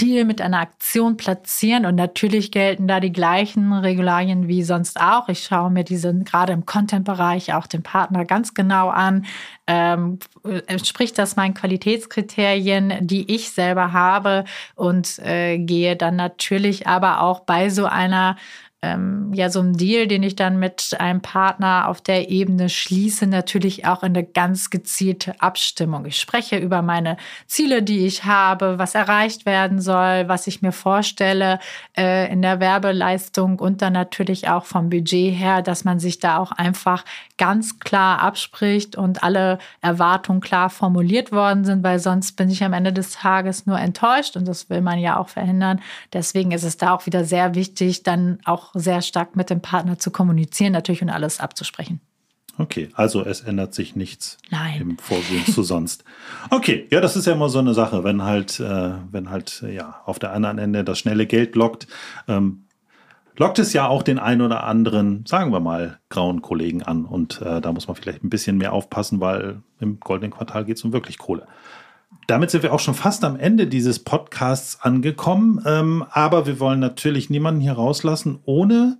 Deal 0.00 0.24
mit 0.24 0.40
einer 0.40 0.60
Aktion 0.60 1.16
platzieren. 1.16 1.84
Und 1.86 1.94
natürlich 1.94 2.50
gelten 2.50 2.88
da 2.88 3.00
die 3.00 3.12
gleichen 3.12 3.72
Regularien 3.72 4.48
wie 4.48 4.62
sonst 4.62 5.00
auch. 5.00 5.28
Ich 5.28 5.44
schaue 5.44 5.70
mir 5.70 5.84
diese 5.84 6.14
gerade 6.24 6.52
im 6.52 6.66
Content-Bereich 6.66 7.54
auch 7.54 7.66
den 7.66 7.82
Partner 7.82 8.24
ganz 8.24 8.54
genau 8.54 8.88
an. 8.88 9.26
Ähm, 9.66 10.18
entspricht 10.66 11.18
das 11.18 11.36
meinen 11.36 11.54
Qualitätskriterien, 11.54 13.06
die 13.06 13.32
ich 13.34 13.50
selber 13.50 13.92
habe? 13.92 14.44
Und 14.74 15.18
äh, 15.20 15.58
gehe 15.58 15.96
dann 15.96 16.16
natürlich 16.16 16.86
aber 16.86 17.20
auch 17.20 17.40
bei 17.40 17.68
so 17.70 17.86
einer 17.86 18.36
ähm, 18.82 19.32
ja 19.34 19.50
so 19.50 19.60
ein 19.60 19.74
Deal, 19.74 20.06
den 20.06 20.22
ich 20.22 20.36
dann 20.36 20.58
mit 20.58 20.96
einem 20.98 21.20
Partner 21.20 21.86
auf 21.88 22.00
der 22.00 22.30
Ebene 22.30 22.70
schließe, 22.70 23.26
natürlich 23.26 23.84
auch 23.84 24.02
in 24.02 24.16
eine 24.16 24.24
ganz 24.24 24.70
gezielte 24.70 25.40
Abstimmung. 25.40 26.06
Ich 26.06 26.18
spreche 26.18 26.56
über 26.56 26.80
meine 26.80 27.18
Ziele, 27.46 27.82
die 27.82 28.06
ich 28.06 28.24
habe, 28.24 28.78
was 28.78 28.94
erreicht 28.94 29.44
werden 29.44 29.80
soll, 29.80 30.28
was 30.28 30.46
ich 30.46 30.62
mir 30.62 30.72
vorstelle 30.72 31.58
äh, 31.96 32.32
in 32.32 32.40
der 32.40 32.58
Werbeleistung 32.60 33.58
und 33.58 33.82
dann 33.82 33.92
natürlich 33.92 34.48
auch 34.48 34.64
vom 34.64 34.88
Budget 34.88 35.38
her, 35.38 35.60
dass 35.60 35.84
man 35.84 36.00
sich 36.00 36.18
da 36.18 36.38
auch 36.38 36.52
einfach 36.52 37.04
ganz 37.36 37.80
klar 37.80 38.20
abspricht 38.20 38.96
und 38.96 39.22
alle 39.22 39.58
Erwartungen 39.82 40.40
klar 40.40 40.70
formuliert 40.70 41.32
worden 41.32 41.64
sind, 41.64 41.82
weil 41.82 41.98
sonst 41.98 42.32
bin 42.32 42.48
ich 42.48 42.64
am 42.64 42.72
Ende 42.72 42.92
des 42.92 43.12
Tages 43.12 43.66
nur 43.66 43.78
enttäuscht 43.78 44.36
und 44.36 44.48
das 44.48 44.70
will 44.70 44.80
man 44.80 44.98
ja 44.98 45.18
auch 45.18 45.28
verhindern. 45.28 45.80
Deswegen 46.12 46.52
ist 46.52 46.64
es 46.64 46.78
da 46.78 46.94
auch 46.94 47.04
wieder 47.04 47.24
sehr 47.24 47.54
wichtig, 47.54 48.02
dann 48.02 48.38
auch 48.44 48.69
sehr 48.74 49.02
stark 49.02 49.36
mit 49.36 49.50
dem 49.50 49.60
Partner 49.60 49.98
zu 49.98 50.10
kommunizieren, 50.10 50.72
natürlich 50.72 51.02
und 51.02 51.10
alles 51.10 51.40
abzusprechen. 51.40 52.00
Okay, 52.58 52.90
also 52.94 53.24
es 53.24 53.40
ändert 53.40 53.72
sich 53.72 53.96
nichts 53.96 54.36
Nein. 54.50 54.80
im 54.80 54.98
Vorgehen 54.98 55.46
zu 55.46 55.62
sonst. 55.62 56.04
Okay, 56.50 56.86
ja, 56.90 57.00
das 57.00 57.16
ist 57.16 57.26
ja 57.26 57.32
immer 57.32 57.48
so 57.48 57.58
eine 57.58 57.72
Sache, 57.72 58.04
wenn 58.04 58.22
halt, 58.22 58.60
äh, 58.60 58.92
wenn 59.10 59.30
halt, 59.30 59.64
ja, 59.66 60.02
auf 60.04 60.18
der 60.18 60.32
anderen 60.32 60.58
Ende 60.58 60.84
das 60.84 60.98
schnelle 60.98 61.26
Geld 61.26 61.56
lockt, 61.56 61.86
ähm, 62.28 62.66
lockt 63.36 63.58
es 63.58 63.72
ja 63.72 63.88
auch 63.88 64.02
den 64.02 64.18
ein 64.18 64.42
oder 64.42 64.64
anderen, 64.64 65.24
sagen 65.26 65.52
wir 65.52 65.60
mal, 65.60 66.00
grauen 66.10 66.42
Kollegen 66.42 66.82
an. 66.82 67.06
Und 67.06 67.40
äh, 67.40 67.62
da 67.62 67.72
muss 67.72 67.88
man 67.88 67.96
vielleicht 67.96 68.22
ein 68.22 68.30
bisschen 68.30 68.58
mehr 68.58 68.74
aufpassen, 68.74 69.20
weil 69.20 69.62
im 69.80 69.98
goldenen 69.98 70.32
Quartal 70.32 70.66
geht 70.66 70.76
es 70.76 70.84
um 70.84 70.92
wirklich 70.92 71.16
Kohle. 71.16 71.46
Damit 72.26 72.50
sind 72.50 72.62
wir 72.62 72.72
auch 72.72 72.80
schon 72.80 72.94
fast 72.94 73.24
am 73.24 73.36
Ende 73.36 73.66
dieses 73.66 73.98
Podcasts 73.98 74.80
angekommen. 74.80 75.62
Ähm, 75.66 76.04
aber 76.10 76.46
wir 76.46 76.60
wollen 76.60 76.80
natürlich 76.80 77.30
niemanden 77.30 77.60
hier 77.60 77.72
rauslassen, 77.72 78.40
ohne 78.44 78.98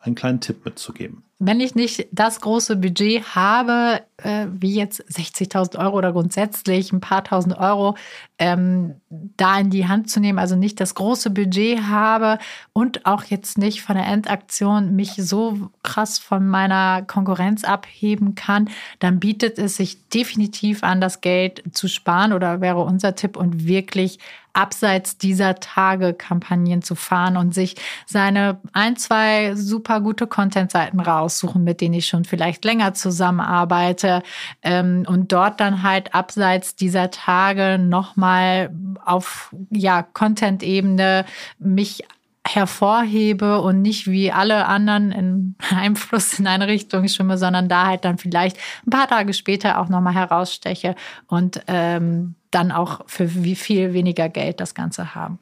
einen 0.00 0.14
kleinen 0.14 0.40
Tipp 0.40 0.64
mitzugeben 0.64 1.22
wenn 1.40 1.60
ich 1.60 1.76
nicht 1.76 2.08
das 2.10 2.40
große 2.40 2.76
Budget 2.76 3.36
habe, 3.36 4.02
äh, 4.16 4.46
wie 4.50 4.74
jetzt 4.74 5.00
60.000 5.08 5.78
Euro 5.78 5.96
oder 5.96 6.12
grundsätzlich 6.12 6.92
ein 6.92 7.00
paar 7.00 7.22
tausend 7.22 7.56
Euro, 7.56 7.96
ähm, 8.40 8.96
da 9.08 9.58
in 9.60 9.70
die 9.70 9.86
Hand 9.86 10.10
zu 10.10 10.18
nehmen, 10.18 10.40
also 10.40 10.56
nicht 10.56 10.80
das 10.80 10.96
große 10.96 11.30
Budget 11.30 11.82
habe 11.82 12.38
und 12.72 13.06
auch 13.06 13.22
jetzt 13.24 13.56
nicht 13.56 13.82
von 13.82 13.94
der 13.94 14.06
Endaktion 14.06 14.96
mich 14.96 15.12
so 15.16 15.70
krass 15.84 16.18
von 16.18 16.48
meiner 16.48 17.02
Konkurrenz 17.02 17.62
abheben 17.62 18.34
kann, 18.34 18.68
dann 18.98 19.20
bietet 19.20 19.58
es 19.58 19.76
sich 19.76 20.08
definitiv 20.08 20.82
an, 20.82 21.00
das 21.00 21.20
Geld 21.20 21.62
zu 21.72 21.86
sparen 21.86 22.32
oder 22.32 22.60
wäre 22.60 22.82
unser 22.82 23.14
Tipp 23.14 23.36
und 23.36 23.66
wirklich 23.66 24.18
abseits 24.58 25.18
dieser 25.18 25.56
Tage 25.56 26.14
Kampagnen 26.14 26.82
zu 26.82 26.96
fahren 26.96 27.36
und 27.36 27.54
sich 27.54 27.76
seine 28.06 28.58
ein, 28.72 28.96
zwei 28.96 29.54
super 29.54 30.00
gute 30.00 30.26
Content-Seiten 30.26 31.00
raussuchen, 31.28 31.62
mit 31.62 31.80
denen 31.80 31.94
ich 31.94 32.06
schon 32.06 32.24
vielleicht 32.24 32.64
länger 32.64 32.94
zusammenarbeite 32.94 34.22
ähm, 34.62 35.04
und 35.06 35.32
dort 35.32 35.60
dann 35.60 35.82
halt 35.82 36.14
abseits 36.14 36.74
dieser 36.74 37.10
Tage 37.10 37.78
nochmal 37.78 38.70
auf 39.04 39.54
ja, 39.70 40.02
Content-Ebene 40.02 41.26
mich 41.58 42.04
hervorhebe 42.46 43.60
und 43.60 43.82
nicht 43.82 44.06
wie 44.06 44.32
alle 44.32 44.66
anderen 44.66 45.12
in 45.12 45.54
einem 45.70 45.96
Fluss 45.96 46.38
in 46.38 46.46
eine 46.46 46.66
Richtung 46.66 47.06
schwimme, 47.08 47.36
sondern 47.36 47.68
da 47.68 47.86
halt 47.86 48.04
dann 48.06 48.16
vielleicht 48.16 48.56
ein 48.86 48.90
paar 48.90 49.06
Tage 49.06 49.34
später 49.34 49.78
auch 49.78 49.88
nochmal 49.88 50.14
heraussteche 50.14 50.94
und 51.26 51.62
ähm, 51.66 52.34
dann 52.50 52.72
auch 52.72 53.02
für 53.06 53.44
wie 53.44 53.56
viel 53.56 53.92
weniger 53.92 54.30
Geld 54.30 54.60
das 54.60 54.74
Ganze 54.74 55.14
haben. 55.14 55.38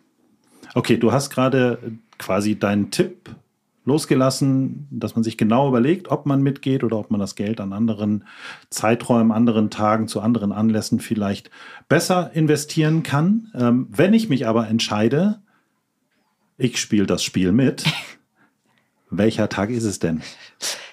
Okay, 0.75 0.97
du 0.97 1.13
hast 1.13 1.31
gerade 1.31 1.79
quasi 2.19 2.59
deinen 2.59 2.91
Tipp 2.91 3.31
losgelassen, 3.87 4.89
dass 4.91 5.15
man 5.15 5.23
sich 5.23 5.39
genau 5.39 5.69
überlegt, 5.69 6.11
ob 6.11 6.27
man 6.27 6.43
mitgeht 6.43 6.85
oder 6.85 6.99
ob 6.99 7.11
man 7.11 7.21
das 7.21 7.37
Geld 7.37 7.61
an 7.61 7.73
anderen 7.73 8.25
Zeiträumen, 8.69 9.33
anderen 9.33 9.71
Tagen, 9.71 10.09
zu 10.09 10.21
anderen 10.21 10.53
Anlässen 10.53 11.01
vielleicht 11.01 11.51
besser 11.89 12.33
investieren 12.35 13.05
kann. 13.05 13.53
Ähm, 13.55 13.87
wenn 13.91 14.13
ich 14.13 14.29
mich 14.29 14.47
aber 14.47 14.69
entscheide, 14.69 15.41
ich 16.59 16.79
spiele 16.79 17.07
das 17.07 17.23
Spiel 17.23 17.53
mit, 17.53 17.85
welcher 19.11 19.49
Tag 19.49 19.71
ist 19.71 19.85
es 19.85 20.01
denn? 20.01 20.21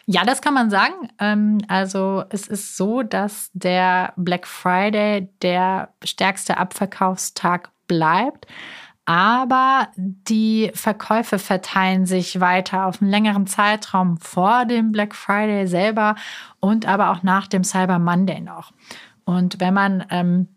Ja, 0.06 0.24
das 0.24 0.42
kann 0.42 0.54
man 0.54 0.70
sagen. 0.70 1.10
Ähm, 1.20 1.60
also 1.68 2.26
es 2.30 2.48
ist 2.48 2.78
so, 2.78 3.02
dass 3.02 3.50
der 3.54 4.14
Black 4.18 4.46
Friday 4.46 5.30
der 5.42 5.90
stärkste 6.04 6.58
Abverkaufstag 6.58 7.72
bleibt. 7.88 8.46
Aber 9.06 9.90
die 9.96 10.72
Verkäufe 10.74 11.38
verteilen 11.38 12.06
sich 12.06 12.40
weiter 12.40 12.86
auf 12.86 13.02
einen 13.02 13.12
längeren 13.12 13.48
Zeitraum 13.48 14.18
vor 14.18 14.66
dem 14.66 14.94
Black 14.94 15.14
Friday 15.14 15.68
selber 15.68 16.16
und 16.62 16.88
aber 16.88 17.12
auch 17.12 17.22
nach 17.22 17.48
dem 17.48 17.66
Cyber 17.66 18.00
Monday 18.00 18.40
noch. 18.40 18.72
Und 19.26 19.60
wenn 19.60 19.74
man 19.74 20.06
ähm, 20.10 20.48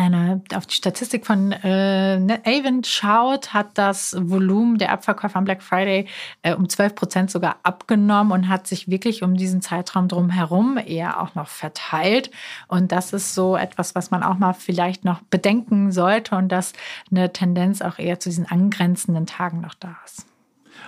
eine, 0.00 0.42
auf 0.54 0.66
die 0.66 0.74
Statistik 0.74 1.26
von 1.26 1.52
äh, 1.52 2.38
Avon 2.44 2.82
schaut, 2.84 3.52
hat 3.52 3.76
das 3.78 4.16
Volumen 4.18 4.78
der 4.78 4.92
Abverkäufe 4.92 5.36
am 5.36 5.44
Black 5.44 5.62
Friday 5.62 6.06
äh, 6.42 6.54
um 6.54 6.68
12 6.68 6.94
Prozent 6.94 7.30
sogar 7.30 7.56
abgenommen 7.62 8.32
und 8.32 8.48
hat 8.48 8.66
sich 8.66 8.88
wirklich 8.88 9.22
um 9.22 9.36
diesen 9.36 9.62
Zeitraum 9.62 10.08
drumherum 10.08 10.78
eher 10.78 11.20
auch 11.20 11.34
noch 11.34 11.48
verteilt. 11.48 12.30
Und 12.68 12.92
das 12.92 13.12
ist 13.12 13.34
so 13.34 13.56
etwas, 13.56 13.94
was 13.94 14.10
man 14.10 14.22
auch 14.22 14.38
mal 14.38 14.54
vielleicht 14.54 15.04
noch 15.04 15.20
bedenken 15.22 15.92
sollte 15.92 16.34
und 16.34 16.48
dass 16.48 16.72
eine 17.10 17.32
Tendenz 17.32 17.82
auch 17.82 17.98
eher 17.98 18.18
zu 18.18 18.30
diesen 18.30 18.50
angrenzenden 18.50 19.26
Tagen 19.26 19.60
noch 19.60 19.74
da 19.74 19.96
ist. 20.04 20.26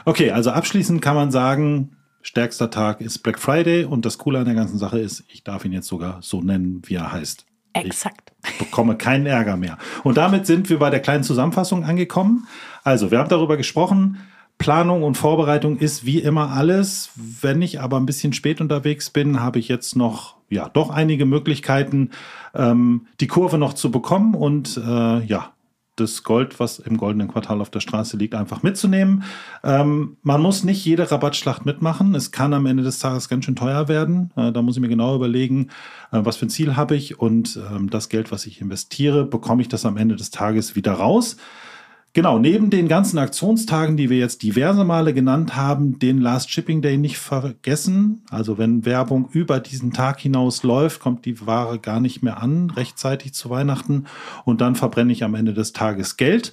Okay, 0.04 0.30
also 0.30 0.50
abschließend 0.50 1.02
kann 1.02 1.14
man 1.14 1.30
sagen, 1.30 1.96
stärkster 2.22 2.70
Tag 2.70 3.00
ist 3.00 3.18
Black 3.18 3.38
Friday 3.38 3.84
und 3.84 4.04
das 4.04 4.18
Coole 4.18 4.38
an 4.38 4.46
der 4.46 4.54
ganzen 4.54 4.78
Sache 4.78 4.98
ist, 4.98 5.24
ich 5.28 5.44
darf 5.44 5.64
ihn 5.64 5.72
jetzt 5.72 5.88
sogar 5.88 6.22
so 6.22 6.40
nennen, 6.40 6.82
wie 6.86 6.94
er 6.94 7.12
heißt. 7.12 7.46
Exakt. 7.72 8.32
Ich 8.44 8.58
bekomme 8.58 8.96
keinen 8.96 9.26
Ärger 9.26 9.56
mehr. 9.56 9.78
Und 10.04 10.16
damit 10.16 10.46
sind 10.46 10.68
wir 10.68 10.78
bei 10.78 10.90
der 10.90 11.00
kleinen 11.00 11.24
Zusammenfassung 11.24 11.84
angekommen. 11.84 12.46
Also, 12.84 13.10
wir 13.10 13.18
haben 13.18 13.28
darüber 13.28 13.56
gesprochen. 13.56 14.18
Planung 14.58 15.02
und 15.02 15.16
Vorbereitung 15.16 15.78
ist 15.78 16.04
wie 16.06 16.20
immer 16.20 16.50
alles. 16.50 17.10
Wenn 17.16 17.62
ich 17.62 17.80
aber 17.80 17.98
ein 17.98 18.06
bisschen 18.06 18.32
spät 18.32 18.60
unterwegs 18.60 19.10
bin, 19.10 19.40
habe 19.40 19.58
ich 19.58 19.68
jetzt 19.68 19.96
noch, 19.96 20.36
ja, 20.50 20.68
doch 20.68 20.90
einige 20.90 21.26
Möglichkeiten, 21.26 22.10
ähm, 22.54 23.06
die 23.20 23.26
Kurve 23.26 23.58
noch 23.58 23.72
zu 23.72 23.90
bekommen 23.90 24.34
und 24.34 24.76
äh, 24.76 25.24
ja, 25.24 25.52
das 25.96 26.22
Gold, 26.22 26.58
was 26.58 26.78
im 26.78 26.96
goldenen 26.96 27.28
Quartal 27.28 27.60
auf 27.60 27.70
der 27.70 27.80
Straße 27.80 28.16
liegt, 28.16 28.34
einfach 28.34 28.62
mitzunehmen. 28.62 29.24
Ähm, 29.62 30.16
man 30.22 30.40
muss 30.40 30.64
nicht 30.64 30.84
jede 30.84 31.10
Rabattschlacht 31.10 31.66
mitmachen. 31.66 32.14
Es 32.14 32.30
kann 32.32 32.54
am 32.54 32.66
Ende 32.66 32.82
des 32.82 32.98
Tages 32.98 33.28
ganz 33.28 33.44
schön 33.44 33.56
teuer 33.56 33.88
werden. 33.88 34.32
Äh, 34.36 34.52
da 34.52 34.62
muss 34.62 34.76
ich 34.76 34.80
mir 34.80 34.88
genau 34.88 35.14
überlegen, 35.14 35.68
äh, 36.10 36.20
was 36.22 36.36
für 36.36 36.46
ein 36.46 36.50
Ziel 36.50 36.76
habe 36.76 36.96
ich 36.96 37.18
und 37.18 37.58
ähm, 37.70 37.90
das 37.90 38.08
Geld, 38.08 38.32
was 38.32 38.46
ich 38.46 38.60
investiere, 38.60 39.26
bekomme 39.26 39.60
ich 39.60 39.68
das 39.68 39.84
am 39.84 39.98
Ende 39.98 40.16
des 40.16 40.30
Tages 40.30 40.76
wieder 40.76 40.92
raus. 40.92 41.36
Genau, 42.14 42.38
neben 42.38 42.68
den 42.68 42.88
ganzen 42.88 43.16
Aktionstagen, 43.16 43.96
die 43.96 44.10
wir 44.10 44.18
jetzt 44.18 44.42
diverse 44.42 44.84
Male 44.84 45.14
genannt 45.14 45.56
haben, 45.56 45.98
den 45.98 46.20
Last 46.20 46.50
Shipping 46.50 46.82
Day 46.82 46.98
nicht 46.98 47.16
vergessen. 47.16 48.20
Also 48.28 48.58
wenn 48.58 48.84
Werbung 48.84 49.30
über 49.32 49.60
diesen 49.60 49.94
Tag 49.94 50.20
hinaus 50.20 50.62
läuft, 50.62 51.00
kommt 51.00 51.24
die 51.24 51.46
Ware 51.46 51.78
gar 51.78 52.00
nicht 52.00 52.22
mehr 52.22 52.42
an, 52.42 52.68
rechtzeitig 52.68 53.32
zu 53.32 53.48
Weihnachten. 53.48 54.04
Und 54.44 54.60
dann 54.60 54.74
verbrenne 54.74 55.10
ich 55.10 55.24
am 55.24 55.34
Ende 55.34 55.54
des 55.54 55.72
Tages 55.72 56.18
Geld. 56.18 56.52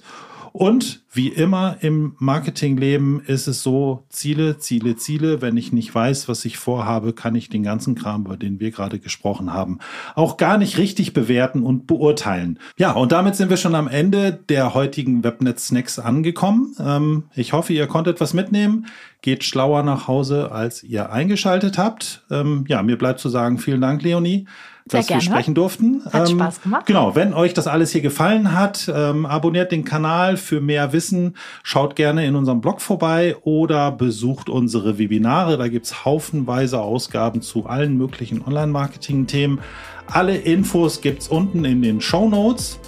Und 0.52 1.02
wie 1.12 1.28
immer 1.28 1.76
im 1.80 2.14
Marketingleben 2.18 3.20
ist 3.26 3.48
es 3.48 3.64
so, 3.64 4.04
Ziele, 4.10 4.58
Ziele, 4.58 4.94
Ziele. 4.94 5.42
Wenn 5.42 5.56
ich 5.56 5.72
nicht 5.72 5.92
weiß, 5.92 6.28
was 6.28 6.44
ich 6.44 6.56
vorhabe, 6.56 7.12
kann 7.12 7.34
ich 7.34 7.48
den 7.48 7.64
ganzen 7.64 7.96
Kram, 7.96 8.26
über 8.26 8.36
den 8.36 8.60
wir 8.60 8.70
gerade 8.70 9.00
gesprochen 9.00 9.52
haben, 9.52 9.80
auch 10.14 10.36
gar 10.36 10.56
nicht 10.56 10.78
richtig 10.78 11.12
bewerten 11.12 11.64
und 11.64 11.88
beurteilen. 11.88 12.60
Ja, 12.76 12.92
und 12.92 13.10
damit 13.10 13.34
sind 13.34 13.50
wir 13.50 13.56
schon 13.56 13.74
am 13.74 13.88
Ende 13.88 14.32
der 14.32 14.72
heutigen 14.74 15.24
Webnet-Snacks 15.24 15.98
angekommen. 15.98 16.76
Ähm, 16.78 17.24
ich 17.34 17.52
hoffe, 17.52 17.72
ihr 17.72 17.88
konntet 17.88 18.20
was 18.20 18.32
mitnehmen. 18.32 18.86
Geht 19.20 19.42
schlauer 19.42 19.82
nach 19.82 20.06
Hause, 20.06 20.52
als 20.52 20.84
ihr 20.84 21.10
eingeschaltet 21.10 21.76
habt. 21.76 22.22
Ähm, 22.30 22.64
ja, 22.68 22.82
mir 22.84 22.96
bleibt 22.96 23.18
zu 23.18 23.28
sagen, 23.28 23.58
vielen 23.58 23.80
Dank, 23.80 24.02
Leonie 24.02 24.46
dass 24.92 25.06
gerne. 25.06 25.22
wir 25.22 25.30
sprechen 25.30 25.54
durften. 25.54 26.02
Hat 26.06 26.28
ähm, 26.28 26.38
Spaß 26.38 26.62
gemacht. 26.62 26.86
Genau, 26.86 27.14
wenn 27.14 27.34
euch 27.34 27.54
das 27.54 27.66
alles 27.66 27.92
hier 27.92 28.00
gefallen 28.00 28.52
hat, 28.54 28.90
ähm, 28.92 29.26
abonniert 29.26 29.72
den 29.72 29.84
Kanal 29.84 30.36
für 30.36 30.60
mehr 30.60 30.92
Wissen, 31.00 31.34
schaut 31.62 31.96
gerne 31.96 32.26
in 32.26 32.36
unserem 32.36 32.60
Blog 32.60 32.82
vorbei 32.82 33.34
oder 33.42 33.90
besucht 33.90 34.50
unsere 34.50 34.98
Webinare. 34.98 35.56
Da 35.56 35.68
gibt's 35.68 36.04
haufenweise 36.04 36.78
Ausgaben 36.78 37.40
zu 37.40 37.64
allen 37.64 37.96
möglichen 37.96 38.44
Online-Marketing-Themen. 38.44 39.60
Alle 40.08 40.36
Infos 40.36 41.00
gibt's 41.00 41.28
unten 41.28 41.64
in 41.64 41.80
den 41.80 42.02
Show 42.02 42.28
Notes. 42.28 42.78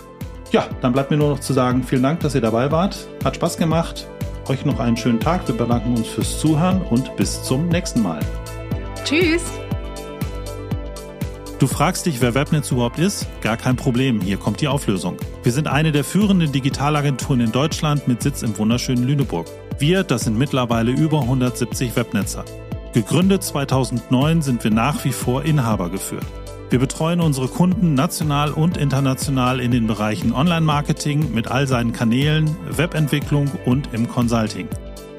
Ja, 0.50 0.68
dann 0.82 0.92
bleibt 0.92 1.10
mir 1.10 1.16
nur 1.16 1.30
noch 1.30 1.40
zu 1.40 1.54
sagen, 1.54 1.84
vielen 1.84 2.02
Dank, 2.02 2.20
dass 2.20 2.34
ihr 2.34 2.42
dabei 2.42 2.70
wart. 2.70 3.08
Hat 3.24 3.36
Spaß 3.36 3.56
gemacht. 3.56 4.06
Euch 4.46 4.66
noch 4.66 4.78
einen 4.78 4.98
schönen 4.98 5.20
Tag. 5.20 5.48
Wir 5.48 5.56
bedanken 5.56 5.96
uns 5.96 6.08
fürs 6.08 6.38
Zuhören 6.38 6.82
und 6.82 7.16
bis 7.16 7.42
zum 7.42 7.68
nächsten 7.68 8.02
Mal. 8.02 8.20
Tschüss. 9.04 9.61
Du 11.62 11.68
fragst 11.68 12.06
dich, 12.06 12.20
wer 12.20 12.34
Webnetz 12.34 12.72
überhaupt 12.72 12.98
ist? 12.98 13.28
Gar 13.40 13.56
kein 13.56 13.76
Problem, 13.76 14.20
hier 14.20 14.36
kommt 14.36 14.60
die 14.60 14.66
Auflösung. 14.66 15.16
Wir 15.44 15.52
sind 15.52 15.68
eine 15.68 15.92
der 15.92 16.02
führenden 16.02 16.50
Digitalagenturen 16.50 17.40
in 17.40 17.52
Deutschland 17.52 18.08
mit 18.08 18.20
Sitz 18.20 18.42
im 18.42 18.58
wunderschönen 18.58 19.04
Lüneburg. 19.04 19.46
Wir, 19.78 20.02
das 20.02 20.22
sind 20.22 20.36
mittlerweile 20.36 20.90
über 20.90 21.20
170 21.20 21.94
Webnetzer. 21.94 22.44
Gegründet 22.94 23.44
2009 23.44 24.42
sind 24.42 24.64
wir 24.64 24.72
nach 24.72 25.04
wie 25.04 25.12
vor 25.12 25.44
Inhaber 25.44 25.88
geführt. 25.88 26.26
Wir 26.70 26.80
betreuen 26.80 27.20
unsere 27.20 27.46
Kunden 27.46 27.94
national 27.94 28.50
und 28.50 28.76
international 28.76 29.60
in 29.60 29.70
den 29.70 29.86
Bereichen 29.86 30.32
Online-Marketing 30.32 31.32
mit 31.32 31.46
all 31.46 31.68
seinen 31.68 31.92
Kanälen, 31.92 32.56
Webentwicklung 32.76 33.48
und 33.66 33.90
im 33.92 34.08
Consulting. 34.08 34.66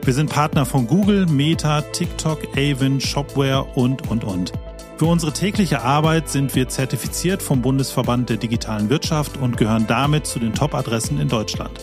Wir 0.04 0.14
sind 0.14 0.30
Partner 0.30 0.66
von 0.66 0.88
Google, 0.88 1.26
Meta, 1.26 1.80
TikTok, 1.80 2.40
Avon, 2.58 3.00
Shopware 3.00 3.64
und, 3.76 4.10
und, 4.10 4.26
und. 4.26 4.52
Für 4.98 5.06
unsere 5.06 5.34
tägliche 5.34 5.82
Arbeit 5.82 6.30
sind 6.30 6.56
wir 6.56 6.70
zertifiziert 6.70 7.42
vom 7.42 7.62
Bundesverband 7.62 8.30
der 8.30 8.38
digitalen 8.38 8.90
Wirtschaft 8.90 9.38
und 9.38 9.58
gehören 9.58 9.88
damit 9.88 10.28
zu 10.28 10.40
den 10.40 10.54
Top-Adressen 10.54 11.20
in 11.20 11.28
Deutschland. 11.28 11.80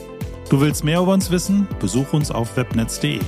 Du 0.49 0.61
willst 0.61 0.85
mehr 0.85 1.01
über 1.01 1.13
uns 1.13 1.31
wissen? 1.31 1.67
Besuch 1.81 2.13
uns 2.13 2.31
auf 2.31 2.57
webnetz.de. 2.57 3.21